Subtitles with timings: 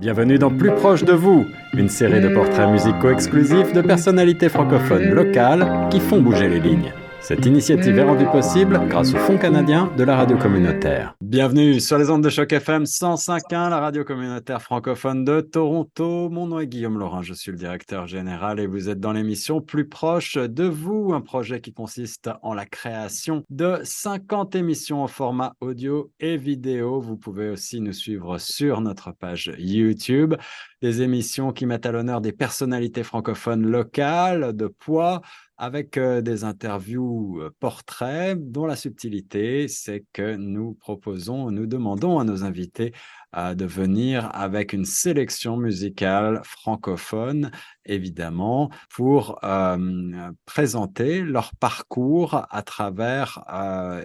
[0.00, 1.44] Bienvenue dans Plus proche de vous,
[1.74, 6.90] une série de portraits musicaux exclusifs de personnalités francophones locales qui font bouger les lignes.
[7.22, 11.14] Cette initiative est rendue possible grâce au Fonds canadien de la radio communautaire.
[11.20, 16.30] Bienvenue sur les ondes de choc FM 105.1, la radio communautaire francophone de Toronto.
[16.30, 19.60] Mon nom est Guillaume Laurent, je suis le directeur général et vous êtes dans l'émission
[19.60, 25.06] Plus proche de vous, un projet qui consiste en la création de 50 émissions en
[25.06, 27.00] format audio et vidéo.
[27.00, 30.34] Vous pouvez aussi nous suivre sur notre page YouTube
[30.80, 35.20] des émissions qui mettent à l'honneur des personnalités francophones locales de poids
[35.60, 42.18] avec euh, des interviews euh, portraits dont la subtilité, c'est que nous proposons, nous demandons
[42.18, 42.94] à nos invités
[43.36, 47.50] euh, de venir avec une sélection musicale francophone,
[47.84, 49.38] évidemment, pour
[50.46, 53.44] présenter leur parcours à travers,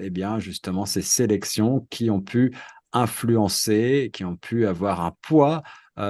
[0.02, 2.54] eh bien, justement, ces sélections qui ont pu
[2.94, 5.62] influencer, qui ont pu avoir un poids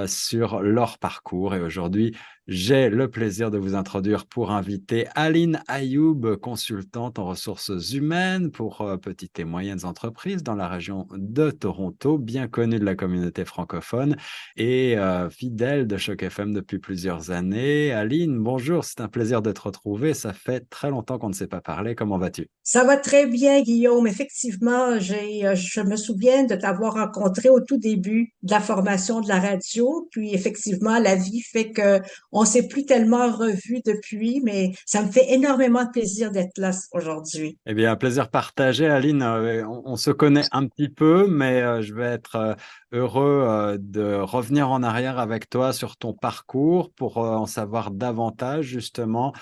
[0.07, 1.55] sur leur parcours.
[1.55, 2.15] Et aujourd'hui,
[2.47, 8.81] j'ai le plaisir de vous introduire pour inviter Aline Ayoub, consultante en ressources humaines pour
[8.81, 13.45] euh, petites et moyennes entreprises dans la région de Toronto, bien connue de la communauté
[13.45, 14.15] francophone
[14.57, 17.91] et euh, fidèle de Choc FM depuis plusieurs années.
[17.91, 20.13] Aline, bonjour, c'est un plaisir de te retrouver.
[20.13, 21.95] Ça fait très longtemps qu'on ne s'est pas parlé.
[21.95, 22.47] Comment vas-tu?
[22.61, 24.05] Ça va très bien, Guillaume.
[24.05, 29.27] Effectivement, euh, je me souviens de t'avoir rencontré au tout début de la formation de
[29.27, 30.07] la radio.
[30.11, 32.01] Puis effectivement, la vie fait que
[32.35, 36.71] on s'est plus tellement revus depuis, mais ça me fait énormément de plaisir d'être là
[36.91, 37.57] aujourd'hui.
[37.65, 39.23] Eh bien, un plaisir partagé, Aline.
[39.23, 42.53] Euh, on, se connaît un petit peu, mais euh, je vais être euh,
[42.91, 49.33] heureux de revenir en arrière avec toi sur ton parcours pour en savoir davantage justement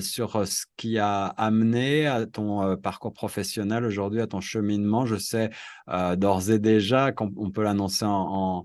[0.00, 5.06] sur ce qui a amené à ton parcours professionnel aujourd'hui, à ton cheminement.
[5.06, 5.50] Je sais
[6.16, 8.64] d'ores et déjà qu'on peut l'annoncer en,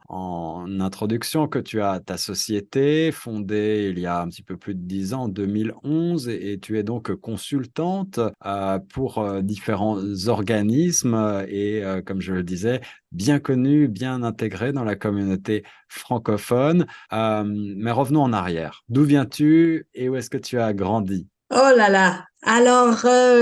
[0.80, 4.82] introduction que tu as ta société fondée il y a un petit peu plus de
[4.82, 11.84] dix ans, en 2011, et, tu es donc consultante euh, pour euh, différents organismes et,
[11.84, 12.82] euh, comme je le disais,
[13.12, 16.86] bien connue, bien intégrée dans la communauté francophone.
[17.12, 18.84] mais revenons en arrière.
[18.90, 21.28] D'où viens-tu et où est-ce que tu as grandi?
[21.52, 22.98] Oh là là, alors,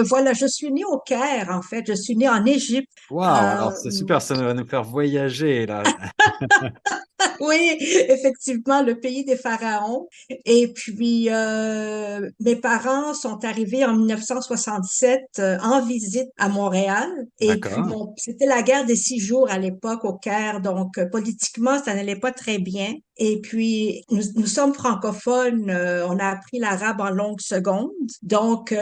[0.05, 1.83] voilà, je suis née au Caire, en fait.
[1.87, 2.89] Je suis née en Égypte.
[3.09, 5.81] Wow, alors c'est super, ça va nous faire voyager, là.
[7.47, 7.77] oui,
[8.09, 10.07] effectivement, le pays des pharaons.
[10.45, 17.09] Et puis, euh, mes parents sont arrivés en 1967 euh, en visite à Montréal.
[17.39, 17.71] Et puis,
[18.17, 20.61] c'était la guerre des six jours à l'époque au Caire.
[20.61, 22.93] Donc, euh, politiquement, ça n'allait pas très bien.
[23.17, 25.71] Et puis, nous, nous sommes francophones.
[25.71, 27.91] on a appris l'arabe en longues secondes.
[28.21, 28.73] Donc,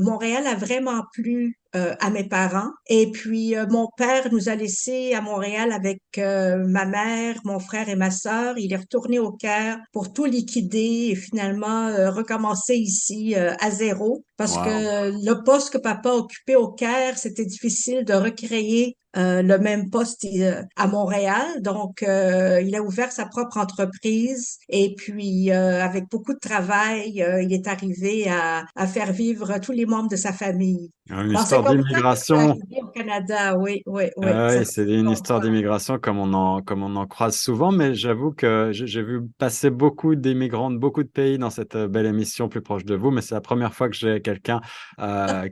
[0.00, 1.65] Montréal a vraiment plu euh,
[2.00, 2.70] à mes parents.
[2.86, 7.58] Et puis, euh, mon père nous a laissés à Montréal avec euh, ma mère, mon
[7.58, 8.58] frère et ma sœur.
[8.58, 14.56] Il est retourné au Caire pour tout liquider et finalement recommencer ici à zéro parce
[14.56, 19.88] que le poste que papa occupait au Caire, c'était difficile de recréer euh, le même
[19.88, 21.62] poste euh, à Montréal.
[21.62, 27.52] Donc, euh, il a ouvert sa propre entreprise et puis, avec beaucoup de travail, il
[27.52, 30.90] est arrivé à, à, faire vivre tous les membres de sa famille.
[31.08, 32.58] Une histoire d'immigration.
[32.82, 34.26] Au Canada, oui, oui, oui.
[34.28, 38.32] Ah c'est une histoire d'immigration comme on en comme on en croise souvent, mais j'avoue
[38.32, 42.60] que j'ai vu passer beaucoup d'immigrants de beaucoup de pays dans cette belle émission plus
[42.60, 44.60] proche de vous, mais c'est la première fois que j'ai quelqu'un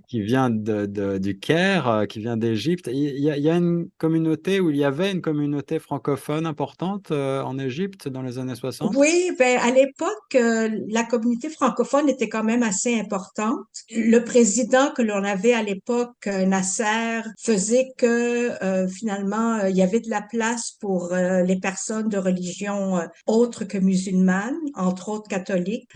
[0.08, 2.88] qui vient de, de, du Caire, qui vient d'Égypte.
[2.92, 7.42] Il, il, y a une communauté où il y avait une communauté francophone importante euh,
[7.42, 8.94] en Égypte dans les années 60?
[8.96, 13.66] Oui, ben, à l'époque, euh, la communauté francophone était quand même assez importante.
[13.90, 18.50] Le président que l'on avait à l'époque, euh, Nasser, faisait que
[18.88, 24.56] finalement, il y avait de la place pour les personnes de religion autre que musulmane,
[24.74, 25.88] entre autres catholiques.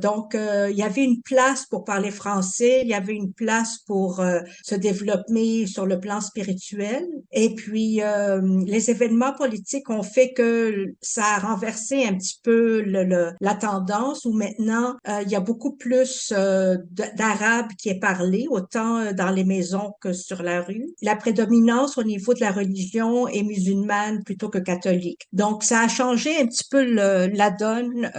[0.00, 4.22] donc, il y avait une place pour parler français, il y avait une place pour
[4.62, 7.06] se développer sur le plan spirituel.
[7.32, 12.82] Et puis, euh, les événements politiques ont fait que ça a renversé un petit peu
[12.82, 16.76] le, la tendance où maintenant, euh, il y a beaucoup plus euh,
[17.16, 20.86] d'arabe qui est parlé, autant dans les maisons que sur la rue.
[21.02, 25.26] La prédominance au niveau de la religion est musulmane plutôt que catholique.
[25.32, 28.10] Donc, ça a changé un petit peu le, la donne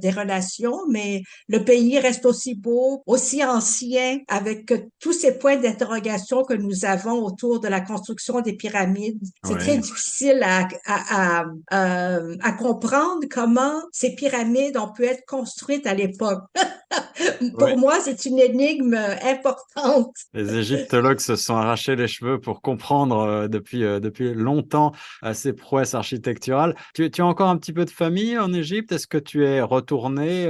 [0.00, 6.44] des relations, mais le pays reste aussi beau, aussi ancien avec tous ces points d'interrogation
[6.44, 9.18] que nous avons autour de la construction des pyramides.
[9.44, 15.24] C'est très difficile à, à, à, euh, à, comprendre comment ces pyramides ont pu être
[15.26, 16.44] construites à l'époque.
[17.58, 20.14] pour moi, c'est une énigme importante.
[20.32, 24.92] Les égyptologues se sont arrachés les cheveux pour comprendre euh, depuis, euh, depuis longtemps
[25.32, 26.76] ces prouesses architecturales.
[26.94, 28.92] Tu, tu, as encore un petit peu de famille en Égypte?
[28.92, 30.46] Est-ce que tu es retourné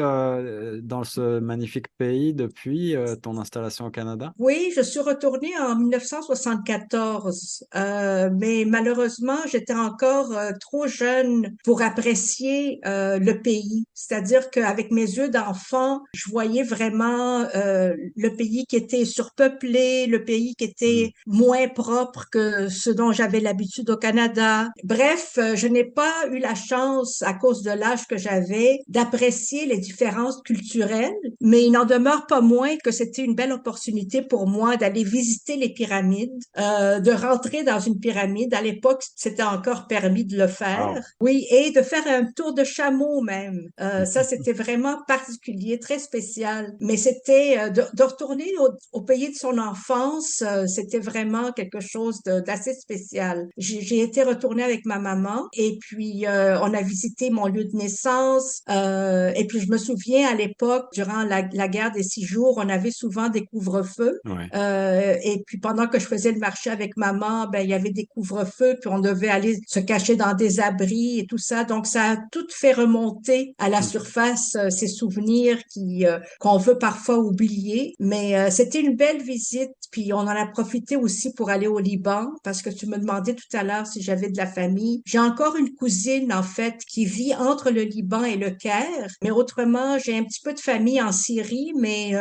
[0.82, 2.57] dans ce magnifique pays depuis
[3.22, 4.32] ton installation au Canada?
[4.38, 11.82] Oui, je suis retournée en 1974, euh, mais malheureusement, j'étais encore euh, trop jeune pour
[11.82, 13.87] apprécier euh, le pays.
[13.94, 20.25] C'est-à-dire qu'avec mes yeux d'enfant, je voyais vraiment euh, le pays qui était surpeuplé, le
[20.25, 21.37] pays qui était mmh.
[21.37, 24.69] moins propre que ce dont j'avais l'habitude au Canada.
[24.84, 29.78] Bref, je n'ai pas eu la chance, à cause de l'âge que j'avais, d'apprécier les
[29.78, 32.40] différences culturelles, mais il n'en demeure pas
[32.83, 37.81] que c'était une belle opportunité pour moi d'aller visiter les pyramides, euh, de rentrer dans
[37.81, 38.55] une pyramide.
[38.55, 41.00] À l'époque, c'était encore permis de le faire.
[41.21, 43.69] Oui, et de faire un tour de chameau même.
[43.81, 46.75] Euh, ça, c'était vraiment particulier, très spécial.
[46.81, 51.53] Mais c'était euh, de, de, retourner au, au, pays de son enfance, euh, c'était vraiment
[51.53, 53.49] quelque chose d'assez spécial.
[53.56, 57.77] J'ai été retournée avec ma maman et puis euh, on a visité mon lieu de
[57.77, 58.62] naissance.
[58.69, 62.69] et puis je me souviens à l'époque, durant la, la guerre des six jours, on
[62.69, 64.20] avait souvent des couvre-feux.
[64.55, 67.90] Euh, et puis pendant que je faisais le marché avec maman, ben il y avait
[67.90, 71.64] des couvre-feux, puis on devait aller se cacher dans des abris et tout ça.
[71.64, 73.85] Donc ça a tout fait remonter à la mm.
[73.85, 77.94] surface euh, ces souvenirs qui euh, qu'on veut parfois oublier.
[77.99, 79.70] Mais euh, c'était une belle visite.
[79.90, 83.35] Puis on en a profité aussi pour aller au Liban parce que tu me demandais
[83.35, 85.02] tout à l'heure si j'avais de la famille.
[85.06, 89.08] J'ai encore une cousine en fait qui vit entre le Liban et le Caire.
[89.23, 92.12] Mais autrement, j'ai un petit peu de famille en Syrie, mais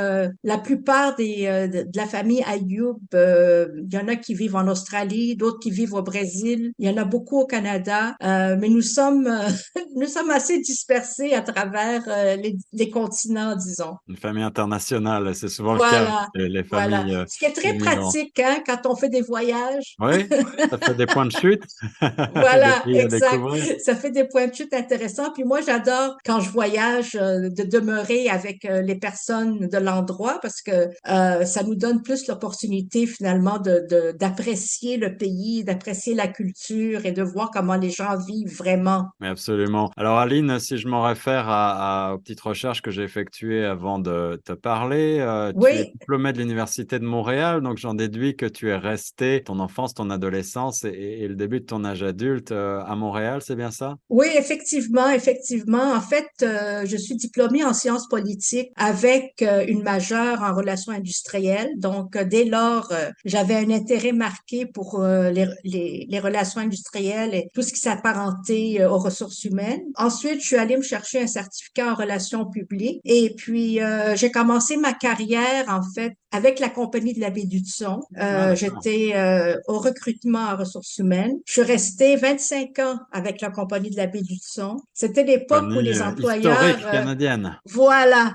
[0.44, 4.56] la plupart des de, de, la famille Ayoub, euh, il y en a qui vivent
[4.56, 8.56] en Australie, d'autres qui vivent au Brésil, il y en a beaucoup au Canada, euh,
[8.60, 9.48] mais nous sommes euh,
[9.96, 12.04] nous sommes assez dispersés à travers
[12.38, 13.96] les, les, continents, disons.
[14.08, 16.28] Une famille internationale, c'est souvent le cas.
[16.36, 17.00] Les familles.
[17.06, 17.26] Voilà.
[17.28, 19.96] Ce qui est très pratique hein, quand on fait des voyages.
[20.00, 20.28] Oui,
[20.70, 21.64] ça fait des points de chute.
[22.02, 23.82] voilà, exact.
[23.84, 25.32] Ça fait des points de chute intéressants.
[25.34, 30.89] Puis moi, j'adore quand je voyage de demeurer avec les personnes de l'endroit parce que
[31.10, 37.12] euh, ça nous donne plus l'opportunité finalement de, d'apprécier le pays, d'apprécier la culture et
[37.12, 39.06] de voir comment les gens vivent vraiment.
[39.22, 39.89] absolument.
[39.98, 44.39] Alors Aline, si je m'en réfère à, aux petites recherches que j'ai effectuées avant de
[44.44, 48.69] te parler, euh, tu es diplômée de l'Université de Montréal, donc j'en déduis que tu
[48.69, 52.95] es resté ton enfance, ton adolescence et, le début de ton âge adulte euh, à
[52.95, 53.98] Montréal, c'est bien ça?
[54.10, 55.94] Oui, effectivement, effectivement.
[55.94, 61.70] En fait, je suis diplômée en sciences politiques avec une majeure en relations industrielles.
[61.78, 66.62] Donc, euh, dès lors, euh, j'avais un intérêt marqué pour euh, les, les, les, relations
[66.62, 69.82] industrielles et tout ce qui s'apparentait aux ressources humaines.
[69.96, 73.80] Ensuite, je suis allée me chercher un certificat en relations publiques et puis
[74.16, 78.02] j'ai commencé ma carrière, en fait, avec la compagnie de la baie du Son.
[78.18, 81.34] Euh, J'étais euh, au recrutement en ressources humaines.
[81.46, 84.78] Je suis restée 25 ans avec la compagnie de la baie du Son.
[84.94, 86.82] C'était l'époque où les employeurs...
[86.92, 87.58] Canadienne.
[87.66, 88.34] Voilà.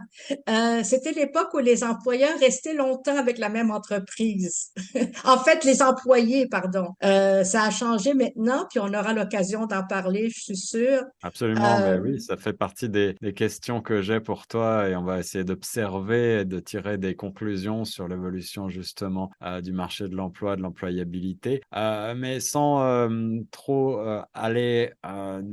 [0.85, 4.73] C'était l'époque où les employeurs restaient longtemps avec la même entreprise.
[5.25, 6.88] en fait, les employés, pardon.
[7.05, 11.02] Euh, ça a changé maintenant, puis on aura l'occasion d'en parler, je suis sûre.
[11.23, 15.05] Absolument, mais oui, ça fait partie des, des questions que j'ai pour toi et on
[15.05, 20.17] va essayer d'observer et de tirer des conclusions sur l'évolution justement euh, du marché de
[20.17, 24.00] l'emploi, de l'employabilité, euh, mais sans euh, trop
[24.34, 24.93] aller,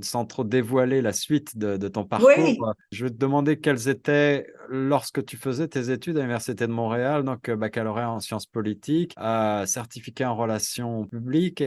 [0.01, 2.75] sans trop dévoiler la suite de, ton parcours.
[2.91, 7.23] Je vais te demander quelles étaient lorsque tu faisais tes études à l'Université de Montréal,
[7.23, 9.13] donc baccalauréat en sciences politiques,
[9.65, 11.63] certificat en relations publiques,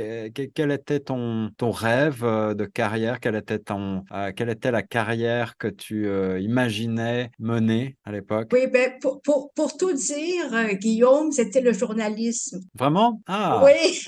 [0.54, 3.20] quel était ton, ton rêve de carrière?
[3.20, 4.04] Quelle était, ton,
[4.36, 6.08] quelle était la carrière que tu
[6.40, 8.48] imaginais mener à l'époque?
[8.52, 12.60] Oui, ben, pour, pour, pour, tout dire, Guillaume, c'était le journalisme.
[12.74, 13.20] Vraiment?
[13.26, 13.62] Ah!
[13.64, 14.02] Oui!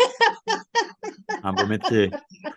[1.42, 2.10] Un beau métier.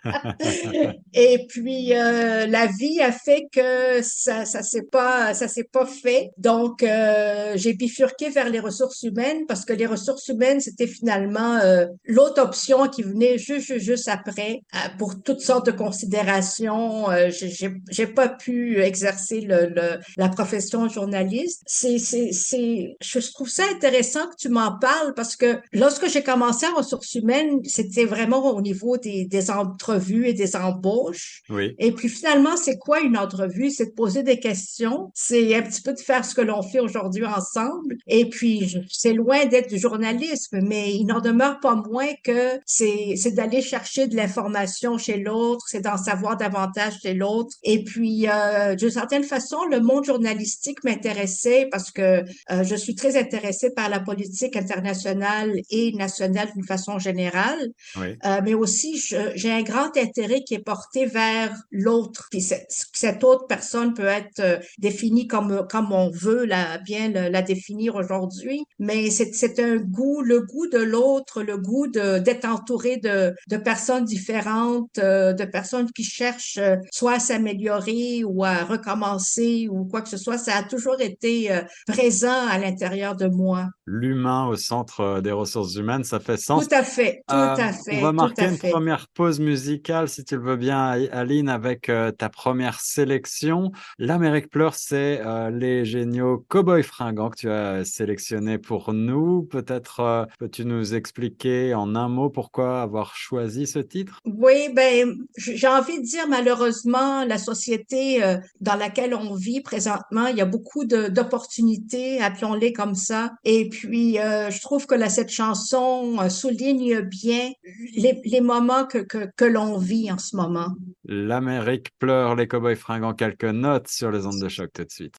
[1.14, 5.86] Et puis, euh, la vie a fait que ça ça s'est pas ça s'est pas
[5.86, 6.30] fait.
[6.36, 11.56] Donc, euh, j'ai bifurqué vers les ressources humaines parce que les ressources humaines, c'était finalement
[11.56, 14.62] euh, l'autre option qui venait juste, juste après
[14.98, 17.06] pour toutes sortes de considérations.
[17.30, 17.50] j'ai
[17.90, 21.62] j'ai pas pu exercer le, le la profession de journaliste.
[21.66, 26.22] C'est, c'est, c'est, je trouve ça intéressant que tu m'en parles parce que lorsque j'ai
[26.22, 31.42] commencé en ressources humaines, c'était vraiment au niveau des, des entrevues et des embauches.
[31.48, 31.74] Oui.
[31.78, 33.70] Et puis finalement, c'est quoi une entrevue?
[33.70, 35.10] C'est de poser des questions.
[35.14, 37.96] C'est un petit peu de faire ce que l'on fait aujourd'hui ensemble.
[38.06, 43.14] Et puis, c'est loin d'être du journalisme, mais il n'en demeure pas moins que c'est,
[43.16, 47.54] c'est d'aller chercher de l'information chez l'autre, c'est d'en savoir davantage chez l'autre.
[47.62, 52.94] Et puis, euh, d'une certaine façon, le monde journalistique m'intéressait parce que euh, je suis
[52.94, 57.72] très intéressée par la politique internationale et nationale d'une façon générale.
[57.96, 58.16] Oui.
[58.24, 58.98] Euh, mais aussi,
[59.34, 62.28] j'ai un grand intérêt qui est porté vers l'autre.
[62.30, 67.42] Puis cette autre personne peut être euh, définie comme comme on veut la bien la,
[67.42, 73.34] définir aujourd'hui, mais c'est un goût, le goût de l'autre, le goût d'être entouré de
[73.48, 79.68] de personnes différentes, euh, de personnes qui cherchent euh, soit à s'améliorer ou à recommencer
[79.70, 80.38] ou quoi que ce soit.
[80.38, 81.50] Ça a toujours été
[81.86, 83.66] présent à l'intérieur de moi.
[83.86, 86.68] L'humain au centre des ressources humaines, ça fait sens.
[86.68, 87.98] Tout à fait, tout à fait.
[87.98, 92.28] On va marquer une première pause musicale, si tu le veux bien, Aline, avec ta
[92.28, 93.72] première sélection.
[93.98, 99.42] L'Amérique pleure, c'est euh, les géniaux Cowboys fringants que tu as sélectionnés pour nous.
[99.42, 104.20] Peut-être euh, peux-tu nous expliquer en un mot pourquoi avoir choisi ce titre?
[104.24, 110.26] Oui, ben, j'ai envie de dire malheureusement, la société euh, dans laquelle on vit présentement,
[110.26, 113.32] il y a beaucoup d'opportunités, appelons-les comme ça.
[113.44, 117.50] Et puis, je trouve que là, cette chanson souligne bien
[117.96, 120.68] les, les moments que, que, que l'on vit en ce moment.
[121.04, 125.16] L'Amérique pleure, les Cowboys fringants, quelques notes sur les ondes de choc tout de suite.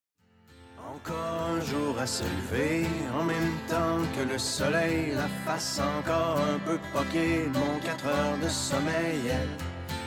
[1.05, 2.85] Encore un jour à se lever,
[3.17, 8.37] en même temps que le soleil, la face encore un peu poquée, mon 4 heures
[8.43, 9.31] de sommeil.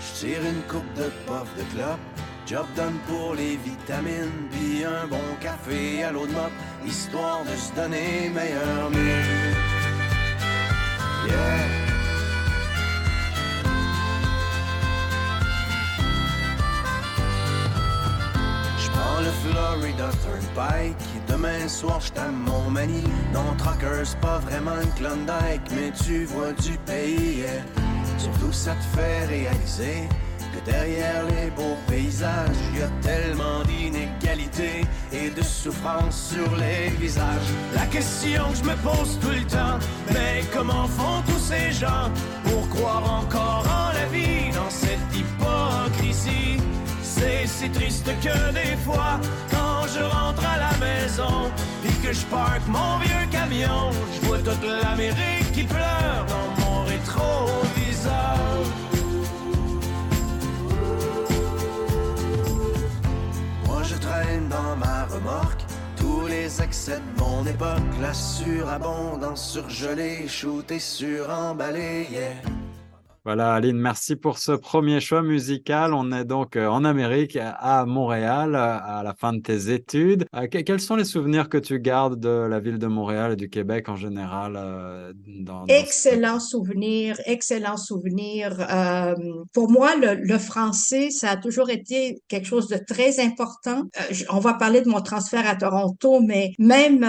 [0.00, 1.98] Je tire une coupe de pof de clope,
[2.46, 6.52] job done pour les vitamines, puis un bon café à l'eau de mop,
[6.84, 9.72] histoire de se donner meilleur mieux.
[11.26, 11.81] Yeah.
[19.20, 20.96] Le Florida Turnpike.
[21.28, 23.04] Demain soir, je mon mani.
[23.32, 27.44] Non, Trucker, c'est pas vraiment une Klondike, mais tu vois du pays.
[28.18, 30.08] Surtout, ça te fait réaliser
[30.52, 34.82] que derrière les beaux paysages, il y a tellement d'inégalités
[35.12, 37.50] et de souffrance sur les visages.
[37.74, 39.78] La question que je me pose tout le temps,
[40.12, 42.10] mais comment font tous ces gens
[42.44, 46.61] pour croire encore en la vie dans cette hypocrisie?
[47.22, 52.26] C'est si triste que des fois, quand je rentre à la maison, puis que je
[52.26, 58.38] parque mon vieux camion, je vois toute l'Amérique qui pleure dans mon rétroviseur.
[63.66, 65.62] Moi je traîne dans ma remorque
[65.96, 72.61] tous les excès de mon époque, la surabondance surgelée, shootée, suremballée, yeah.
[73.24, 75.94] Voilà, Aline, merci pour ce premier choix musical.
[75.94, 80.26] On est donc euh, en Amérique, à Montréal, à la fin de tes études.
[80.34, 83.48] Euh, quels sont les souvenirs que tu gardes de la ville de Montréal et du
[83.48, 88.56] Québec en général euh, dans, Excellent souvenir, excellent souvenir.
[89.52, 93.84] pour moi, le, français, ça a toujours été quelque chose de très important.
[94.30, 97.06] on va parler de mon transfert à Toronto, mais même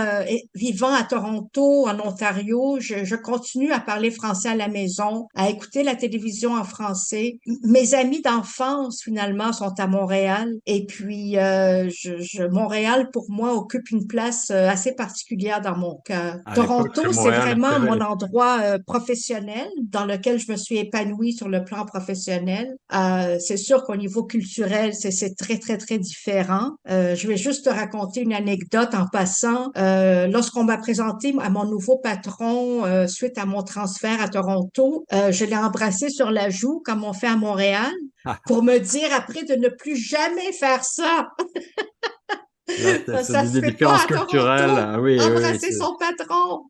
[0.54, 5.50] vivant à Toronto, en Ontario, je, je continue à parler français à la maison, à
[5.50, 7.40] écouter la télévision en français.
[7.64, 10.54] Mes amis d'enfance, finalement, sont à Montréal.
[10.66, 16.02] Et puis, euh, je, Montréal, pour moi, occupe une place euh, assez particulière dans mon
[16.04, 16.40] cœur.
[16.56, 21.64] Toronto, c'est vraiment mon endroit euh, professionnel dans lequel je me suis épanouie sur le
[21.64, 22.68] plan professionnel.
[23.40, 26.72] c'est sûr qu'au niveau culturel, c'est très, très, très différent.
[26.88, 29.72] je vais juste te raconter une anecdote en passant.
[29.76, 35.56] Lorsqu'on m'a présenté à mon nouveau patron suite à mon transfert à Toronto, je l'ai
[35.56, 37.94] embrassé sur la joue comme on fait à Montréal
[38.26, 38.40] ah.
[38.46, 41.30] pour me dire après de ne plus jamais faire ça.
[43.24, 44.72] ça, des différences culturelles.
[44.76, 46.64] Ah oui, embrasser son patron.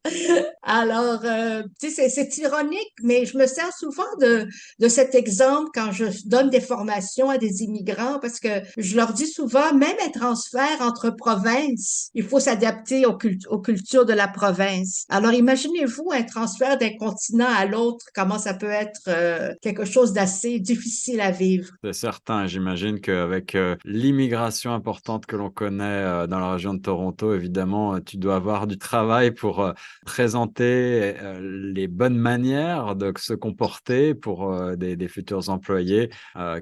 [0.64, 4.48] Alors, euh, tu sais, c'est ironique, mais je me sers souvent de,
[4.80, 9.14] de cet exemple quand je donne des formations à des immigrants parce que je leur
[9.14, 13.18] dis souvent, même un transfert entre provinces, il faut s'adapter aux,
[13.50, 15.06] aux cultures de la province.
[15.10, 20.14] Alors, imaginez-vous un transfert d'un continent à l'autre, comment ça peut être euh, quelque chose
[20.14, 21.70] d'assez difficile à vivre.
[21.84, 22.48] C'est certain.
[22.48, 27.96] J'imagine qu'avec euh, l'immigration importante que l'on connaît euh, dans la région de Toronto, évidemment,
[27.96, 29.74] euh, tu dois avoir du travail pour euh,
[30.06, 36.10] présenter les bonnes manières de se comporter pour des, futurs employés,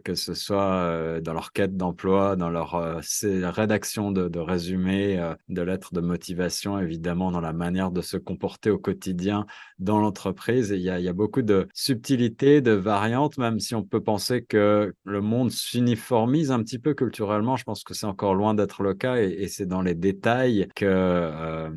[0.04, 6.02] que ce soit dans leur quête d'emploi, dans leur rédaction de, résumés, de lettres de
[6.02, 9.46] motivation, évidemment, dans la manière de se comporter au quotidien
[9.80, 10.70] dans l'entreprise.
[10.70, 15.22] Il y a beaucoup de subtilités, de variantes, même si on peut penser que le
[15.22, 17.56] monde s'uniformise un petit peu culturellement.
[17.56, 20.68] Je pense que c'est encore loin d'être le cas cas, et, c'est dans les détails
[20.76, 21.70] que euh,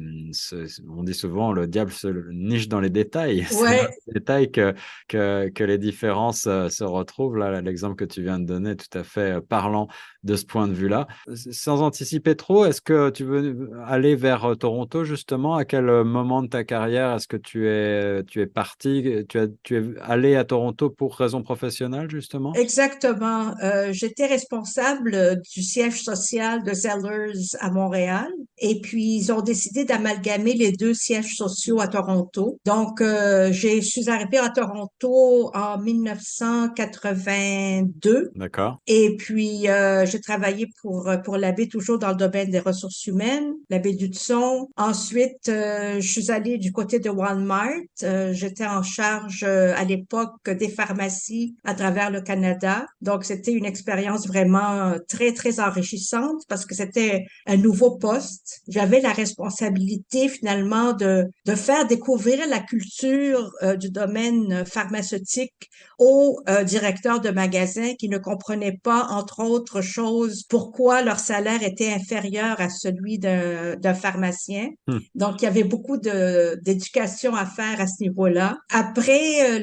[0.88, 3.44] on dit souvent le diable se niche dans les détails.
[3.50, 4.74] C'est dans les détails que,
[5.08, 7.36] que, que les différences euh, se retrouvent.
[7.36, 9.88] Là, l'exemple que tu viens de donner est tout à fait parlant
[10.24, 11.06] de ce point de vue-là.
[11.34, 15.54] Sans anticiper trop, est-ce que tu veux aller vers Toronto justement?
[15.54, 19.24] À quel moment de ta carrière est-ce que tu es, tu es parti?
[19.28, 22.52] Tu, tu es allé à Toronto pour raison professionnelle justement?
[22.54, 23.54] Exactement.
[23.62, 29.84] Euh, J'étais responsable du siège social de Zellers à Montréal et puis ils ont décidé
[29.84, 32.58] d'amalgamer les deux sièges sociaux à Toronto.
[32.64, 38.30] Donc, euh, je suis arrivée à Toronto en 1982.
[38.34, 38.78] D'accord.
[38.86, 43.54] Et puis, euh, j'ai travaillé pour, pour l'abbé toujours dans le domaine des ressources humaines,
[43.70, 44.68] l'abbé Dudson.
[44.76, 47.70] Ensuite, euh, je suis allée du côté de Walmart.
[48.02, 52.86] Euh, j'étais en charge euh, à l'époque des pharmacies à travers le Canada.
[53.00, 58.42] Donc, c'était une expérience vraiment très, très enrichissante parce que c'était un nouveau poste.
[58.68, 67.20] J'avais la responsabilité finalement de, de faire découvrir la culture du domaine pharmaceutique aux directeurs
[67.20, 72.68] de magasins qui ne comprenaient pas, entre autres choses, pourquoi leur salaire était inférieur à
[72.68, 74.68] celui d'un pharmacien.
[74.86, 74.98] Hmm.
[75.14, 78.58] Donc, il y avait beaucoup d'éducation à faire à ce niveau-là.
[78.70, 79.60] Après euh,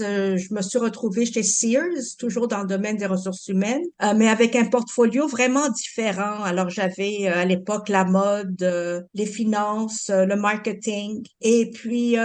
[0.00, 4.14] euh, je me suis retrouvée chez Sears, toujours dans le domaine des ressources humaines, euh,
[4.16, 6.42] mais avec un portfolio vraiment différent.
[6.44, 11.24] Alors, j'avais à l'époque la mode, les finances, le marketing.
[11.40, 12.16] Et puis,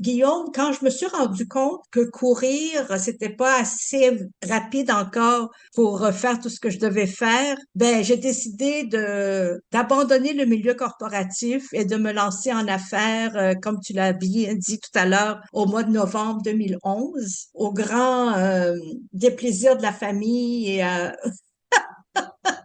[0.00, 4.18] Guillaume, quand je me suis rendu compte que courir, c'était pas assez
[4.48, 10.32] rapide encore pour faire tout ce que je devais faire, ben j'ai décidé de d'abandonner
[10.32, 14.78] le milieu corporatif et de me lancer en affaires, euh, comme tu l'as bien dit
[14.78, 18.76] tout à l'heure, au mois de novembre 2011, au grand euh,
[19.12, 21.10] déplaisir de la famille et euh,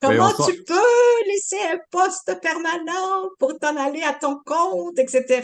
[0.00, 5.42] Comment tu peux laisser un poste permanent pour t'en aller à ton compte, etc.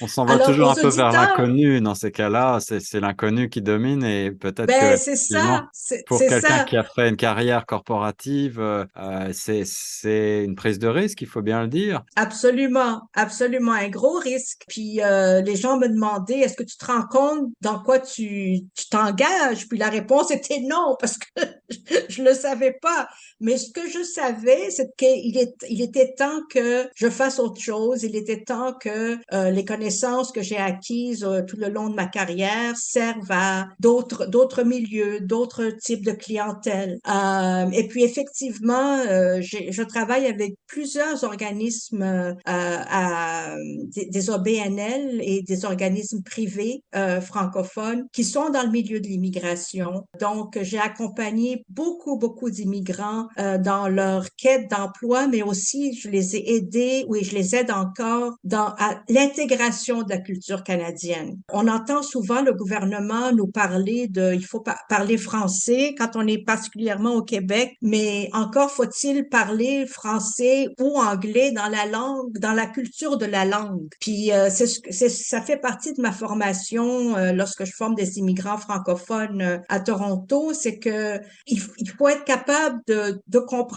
[0.00, 2.58] On s'en va toujours un peu vers l'inconnu dans ces cas-là.
[2.60, 5.66] C'est l'inconnu qui domine et peut-être ben, que c'est ça.
[6.06, 11.28] pour quelqu'un qui a fait une carrière corporative, euh, c'est une prise de risque, il
[11.28, 12.02] faut bien le dire.
[12.14, 14.62] Absolument, absolument, un gros risque.
[14.68, 18.60] Puis euh, les gens me demandaient, est-ce que tu te rends compte dans quoi tu
[18.90, 19.68] t'engages?
[19.68, 21.42] Puis la réponse était non, parce que
[22.08, 23.08] je le savais pas.
[23.40, 27.60] Mais ce que je savais, c'est qu'il est, il était temps que je fasse autre
[27.60, 28.02] chose.
[28.02, 31.94] Il était temps que euh, les connaissances que j'ai acquises euh, tout le long de
[31.94, 36.98] ma carrière servent à d'autres, d'autres milieux, d'autres types de clientèle.
[37.08, 43.54] Euh, et puis effectivement, je travaille avec plusieurs organismes à,
[43.94, 46.82] des, des, OBNL et des organismes privés
[47.20, 50.04] francophones qui sont dans le milieu de l'immigration.
[50.20, 56.56] Donc, j'ai accompagné beaucoup, beaucoup d'immigrants dans leur quête d'emploi, mais aussi je les ai
[56.56, 58.74] aidés, oui, je les aide encore dans
[59.08, 61.38] l'intégration de la culture canadienne.
[61.52, 66.44] On entend souvent le gouvernement nous parler de, il faut parler français quand on est
[66.44, 72.66] particulièrement au Québec, mais encore faut-il parler français ou anglais dans la langue, dans la
[72.66, 73.88] culture de la langue.
[74.00, 78.58] Puis euh, c'est, ça fait partie de ma formation euh, lorsque je forme des immigrants
[78.58, 83.67] francophones euh, à Toronto, c'est que il, il, faut être capable de, de comprendre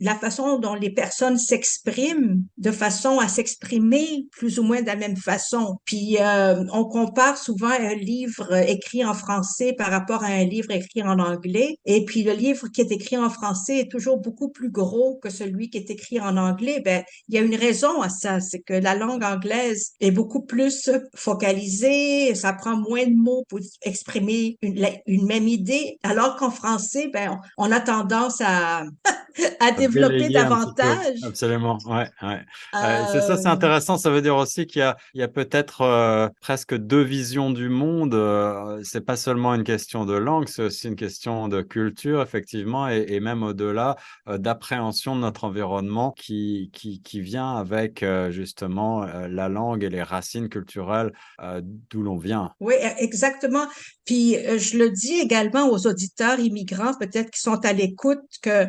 [0.00, 4.96] la façon dont les personnes s'expriment de façon à s'exprimer plus ou moins de la
[4.96, 5.76] même façon.
[5.84, 10.70] Puis euh, on compare souvent un livre écrit en français par rapport à un livre
[10.70, 11.78] écrit en anglais.
[11.84, 15.30] Et puis le livre qui est écrit en français est toujours beaucoup plus gros que
[15.30, 16.80] celui qui est écrit en anglais.
[16.84, 20.42] Ben il y a une raison à ça, c'est que la langue anglaise est beaucoup
[20.42, 27.08] plus focalisée, ça prend moins de mots pour exprimer une même idée, alors qu'en français,
[27.12, 28.84] ben on a tendance à
[29.60, 31.18] à développer davantage.
[31.22, 32.40] Absolument, ouais, ouais.
[32.74, 33.98] Euh, c'est ça, c'est euh, intéressant.
[33.98, 37.50] Ça veut dire aussi qu'il y a, il y a peut-être euh, presque deux visions
[37.50, 38.14] du monde.
[38.84, 43.06] c'est pas seulement une question de langue, c'est aussi une question de culture, effectivement, et,
[43.08, 49.84] et même au-delà d'appréhension de notre environnement qui, qui, qui vient avec justement la langue
[49.84, 51.12] et les racines culturelles
[51.90, 52.52] d'où l'on vient.
[52.60, 53.66] Oui, e, exactement.
[54.04, 58.66] Puis je le dis également aux auditeurs immigrants, peut-être qui sont à l'écoute, que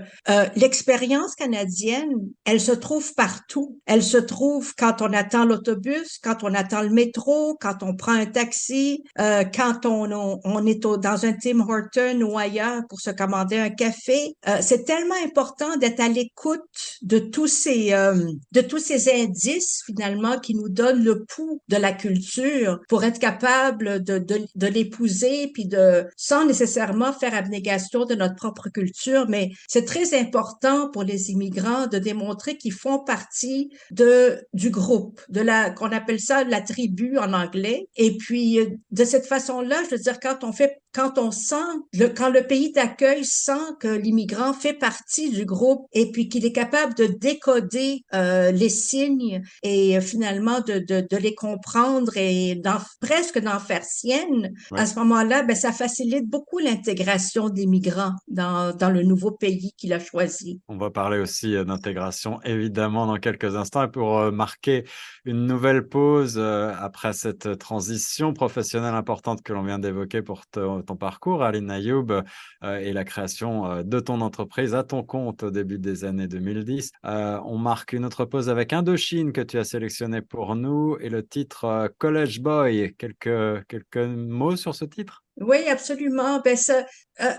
[0.55, 3.79] l'expérience canadienne, elle se trouve partout.
[3.85, 8.13] Elle se trouve quand on attend l'autobus, quand on attend le métro, quand on prend
[8.13, 13.11] un taxi, euh, quand on, on, est dans un Tim Horton ou ailleurs pour se
[13.11, 14.35] commander un café.
[14.47, 16.61] Euh, c'est tellement important d'être à l'écoute
[17.01, 21.77] de tous ces euh, de tous ces indices finalement qui nous donnent le pouls de
[21.77, 28.05] la culture pour être capable de, de, de l'épouser puis de sans nécessairement faire abnégation
[28.05, 29.25] de notre propre culture.
[29.29, 34.69] Mais c'est très important important pour les immigrants de démontrer qu'ils font partie de du
[34.69, 37.87] groupe, de la qu'on appelle ça la tribu en anglais.
[37.95, 38.59] Et puis
[38.91, 41.55] de cette façon-là, je veux dire quand on fait quand on sent,
[41.93, 46.45] le, quand le pays d'accueil sent que l'immigrant fait partie du groupe et puis qu'il
[46.45, 52.15] est capable de décoder euh, les signes et euh, finalement de, de, de, les comprendre
[52.15, 57.65] et d'en, presque d'en faire sienne, à ce moment-là, ben, ça facilite beaucoup l'intégration des
[57.65, 60.61] migrants dans, dans le nouveau pays qu'il a choisi.
[60.69, 64.85] On va parler aussi euh, d'intégration évidemment dans quelques instants et pour marquer
[65.25, 70.95] une nouvelle pause après cette transition professionnelle importante que l'on vient d'évoquer pour te, ton
[70.95, 72.23] parcours, Aline Ayoub,
[72.63, 76.27] euh, et la création euh, de ton entreprise à ton compte au début des années
[76.27, 76.91] 2010.
[77.05, 81.09] Euh, on marque une autre pause avec Indochine que tu as sélectionné pour nous et
[81.09, 82.93] le titre College Boy.
[82.97, 85.23] Quelques, quelques mots sur ce titre?
[85.41, 86.39] Oui, absolument.
[86.39, 86.85] Ben, ça,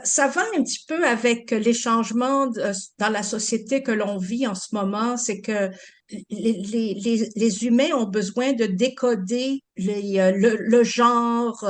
[0.05, 2.47] ça va un petit peu avec les changements
[2.99, 5.17] dans la société que l'on vit en ce moment.
[5.17, 5.71] C'est que
[6.29, 11.65] les, les, les, humains ont besoin de décoder les, le, le, genre,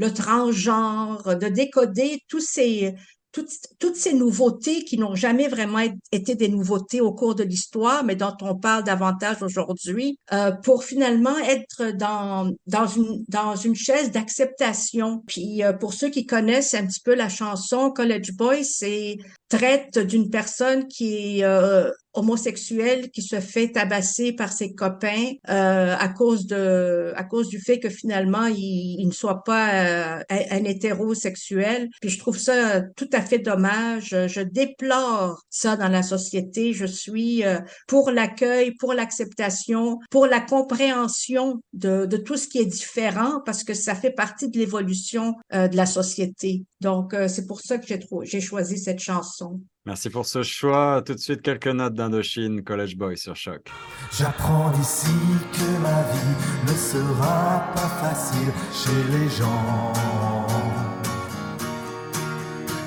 [0.00, 2.94] le transgenre, de décoder tous ces,
[3.32, 8.02] toutes, toutes ces nouveautés qui n'ont jamais vraiment été des nouveautés au cours de l'histoire,
[8.02, 13.74] mais dont on parle davantage aujourd'hui, euh, pour finalement être dans, dans, une, dans une
[13.74, 15.22] chaise d'acceptation.
[15.26, 19.18] Puis euh, pour ceux qui connaissent un petit peu la chanson College Boy, c'est
[19.50, 25.94] traite d'une personne qui est euh, homosexuel qui se fait tabasser par ses copains euh,
[25.98, 30.22] à cause de à cause du fait que finalement il, il ne soit pas euh,
[30.28, 31.88] un, hétérosexuel.
[32.00, 34.10] Puis je trouve ça tout à fait dommage.
[34.10, 36.72] Je déplore ça dans la société.
[36.72, 42.58] Je suis euh, pour l'accueil pour l'acceptation pour la compréhension de, de tout ce qui
[42.58, 46.64] est différent parce que ça fait partie de l'évolution euh, de la société.
[46.80, 51.02] Donc c'est pour ça que j'ai j'ai choisi cette chanson Merci pour ce choix.
[51.04, 53.70] Tout de suite, quelques notes d'Indochine, College Boy sur Choc.
[54.12, 55.06] J'apprends d'ici
[55.52, 59.92] que ma vie ne sera pas facile chez les gens.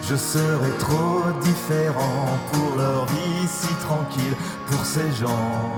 [0.07, 4.35] Je serai trop différent pour leur vie si tranquille
[4.67, 5.77] pour ces gens.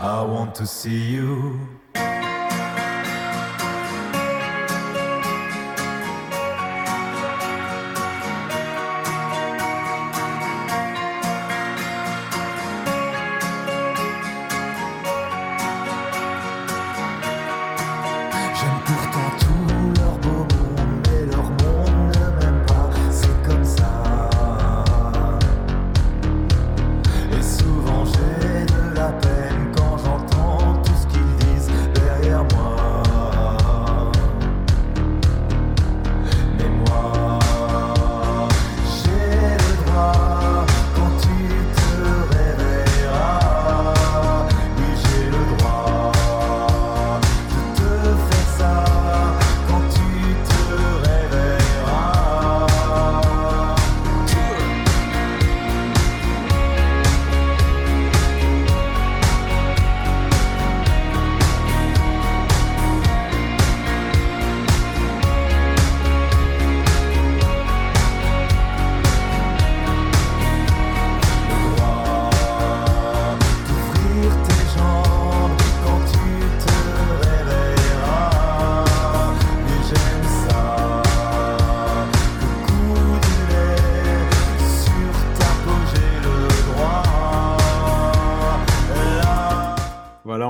[0.00, 1.58] I want to see you.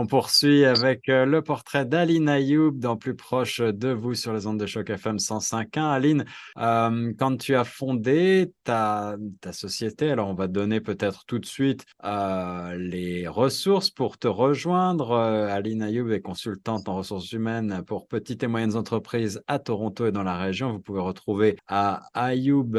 [0.07, 4.47] On poursuit avec euh, le portrait d'Aline Ayoub dans Plus proche de vous sur les
[4.47, 5.83] ondes de choc FM 105.1.
[5.83, 6.25] Aline,
[6.59, 9.17] euh, quand tu as fondé ta,
[9.51, 15.17] société, alors on va donner peut-être tout de suite euh, les ressources pour te rejoindre.
[15.17, 20.13] Aline Ayoub est consultante en ressources humaines pour petites et moyennes entreprises à Toronto et
[20.13, 20.71] dans la région.
[20.71, 22.79] Vous pouvez retrouver à Ayoub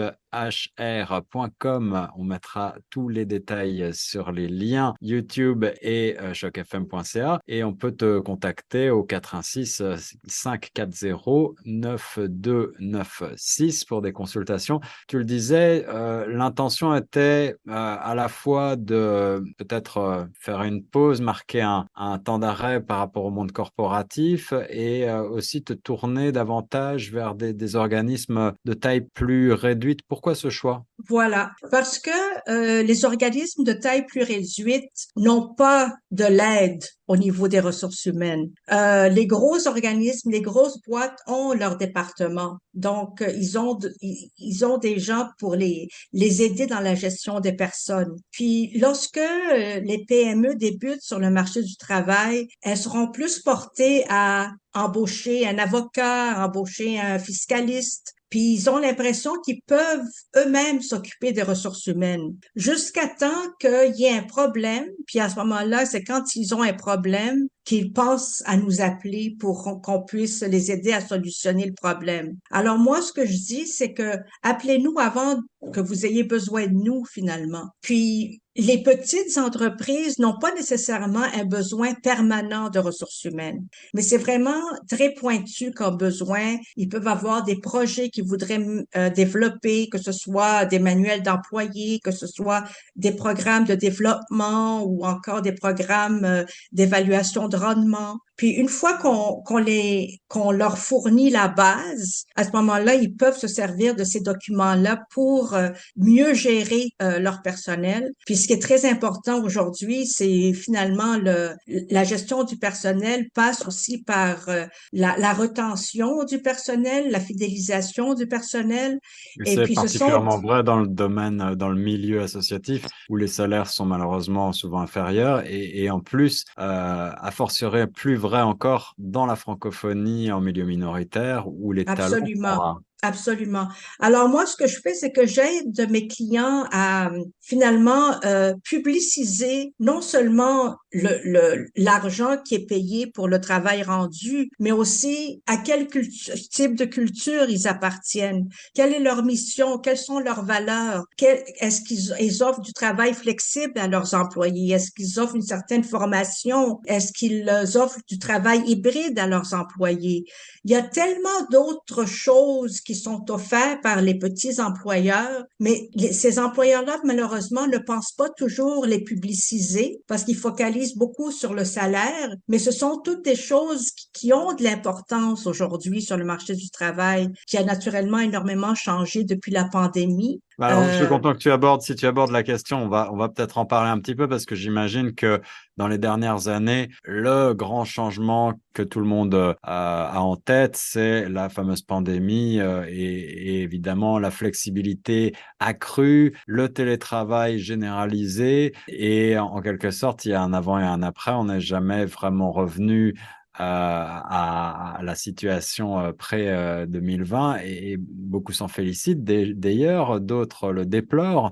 [0.78, 2.10] hr.com.
[2.16, 7.92] On mettra tous les détails sur les liens YouTube et euh, chocfm.ca et on peut
[7.92, 9.84] te contacter au 86
[10.26, 14.80] 540 9296 pour des consultations.
[15.08, 21.22] Tu le disais, euh, l'intention était euh, à la fois de peut-être faire une pause,
[21.22, 21.86] marquer un,
[22.24, 27.76] temps d'arrêt par rapport au monde corporatif et aussi te tourner davantage vers des, des
[27.76, 30.02] organismes de taille plus réduite.
[30.08, 30.86] Pourquoi Ce choix?
[31.08, 32.10] Voilà, parce que
[32.50, 38.06] euh, les organismes de taille plus réduite n'ont pas de l'aide au niveau des ressources
[38.06, 38.52] humaines.
[38.72, 42.58] Euh, les gros organismes, les grosses boîtes ont leur département.
[42.74, 47.40] Donc, euh, ils ont ils ont des gens pour les les aider dans la gestion
[47.40, 48.16] des personnes.
[48.32, 54.04] Puis, lorsque euh, les PME débutent sur le marché du travail, elles seront plus portées
[54.10, 61.32] à embaucher un avocat, embaucher un fiscaliste, puis ils ont l'impression qu'ils peuvent eux-mêmes s'occuper
[61.32, 64.88] des ressources humaines jusqu'à temps qu'il y ait un problème.
[65.06, 69.36] Puis à ce moment-là, c'est quand ils ont un problème qu'ils pensent à nous appeler
[69.38, 72.38] pour qu'on puisse les aider à solutionner le problème.
[72.50, 75.42] Alors moi, ce que je dis, c'est que appelez-nous avant
[75.74, 77.68] que vous ayez besoin de nous finalement.
[77.82, 84.18] Puis les petites entreprises n'ont pas nécessairement un besoin permanent de ressources humaines, mais c'est
[84.18, 86.56] vraiment très pointu comme besoin.
[86.76, 92.00] Ils peuvent avoir des projets qu'ils voudraient euh, développer, que ce soit des manuels d'employés,
[92.04, 92.64] que ce soit
[92.96, 98.20] des programmes de développement ou encore des programmes euh, d'évaluation de rendement.
[98.38, 103.16] Puis une fois qu'on qu'on les qu'on leur fournit la base, à ce moment-là, ils
[103.16, 108.12] peuvent se servir de ces documents-là pour euh, mieux gérer euh, leur personnel.
[108.26, 111.56] Puis ce qui est très important aujourd'hui, c'est finalement le
[111.90, 118.14] la gestion du personnel passe aussi par euh, la, la, retention du personnel, la fidélisation
[118.14, 119.00] du personnel.
[119.46, 123.86] Et, c'est particulièrement vrai dans le domaine, dans le milieu associatif où les salaires sont
[123.86, 129.38] malheureusement souvent inférieurs et, et en plus, euh, à fortiori plus vrai encore dans la
[129.38, 132.80] francophonie en milieu minoritaire où les Absolument.
[133.04, 133.68] Absolument.
[134.00, 139.76] Alors moi, ce que je fais, c'est que j'aide mes clients à finalement euh, publiciser
[139.80, 145.88] non seulement le l'argent qui est payé pour le travail rendu, mais aussi à quel
[145.88, 152.16] type de culture ils appartiennent, quelle est leur mission, quelles sont leurs valeurs, est-ce qu'ils
[152.20, 157.12] ils offrent du travail flexible à leurs employés, est-ce qu'ils offrent une certaine formation, est-ce
[157.14, 160.26] qu'ils offrent du travail hybride à leurs employés?
[160.64, 166.40] Il y a tellement d'autres choses qui sont offerts par les petits employeurs, mais ces
[166.40, 172.34] employeurs-là, malheureusement, ne pensent pas toujours les publiciser parce qu'ils focalisent beaucoup sur le salaire,
[172.48, 176.70] mais ce sont toutes des choses qui ont de l'importance aujourd'hui sur le marché du
[176.70, 180.40] travail, qui a naturellement énormément changé depuis la pandémie.
[180.58, 182.88] Bah, alors, je suis euh, content que tu abordes, si tu abordes la question, on
[182.88, 185.40] va, on va peut-être en parler un petit peu parce que j'imagine que
[185.78, 190.76] dans les dernières années, le grand changement que tout le monde euh, a en tête,
[190.76, 199.38] c'est la fameuse pandémie euh, et, et, évidemment la flexibilité accrue, le télétravail généralisé et
[199.38, 201.34] en quelque sorte, il y a un avant et un après.
[201.34, 203.14] On n'est jamais vraiment revenu
[203.60, 210.72] euh, à, la situation euh, près 2020 euh, et, et beaucoup s'en félicitent d'ailleurs, d'autres
[210.72, 211.52] le déplorent.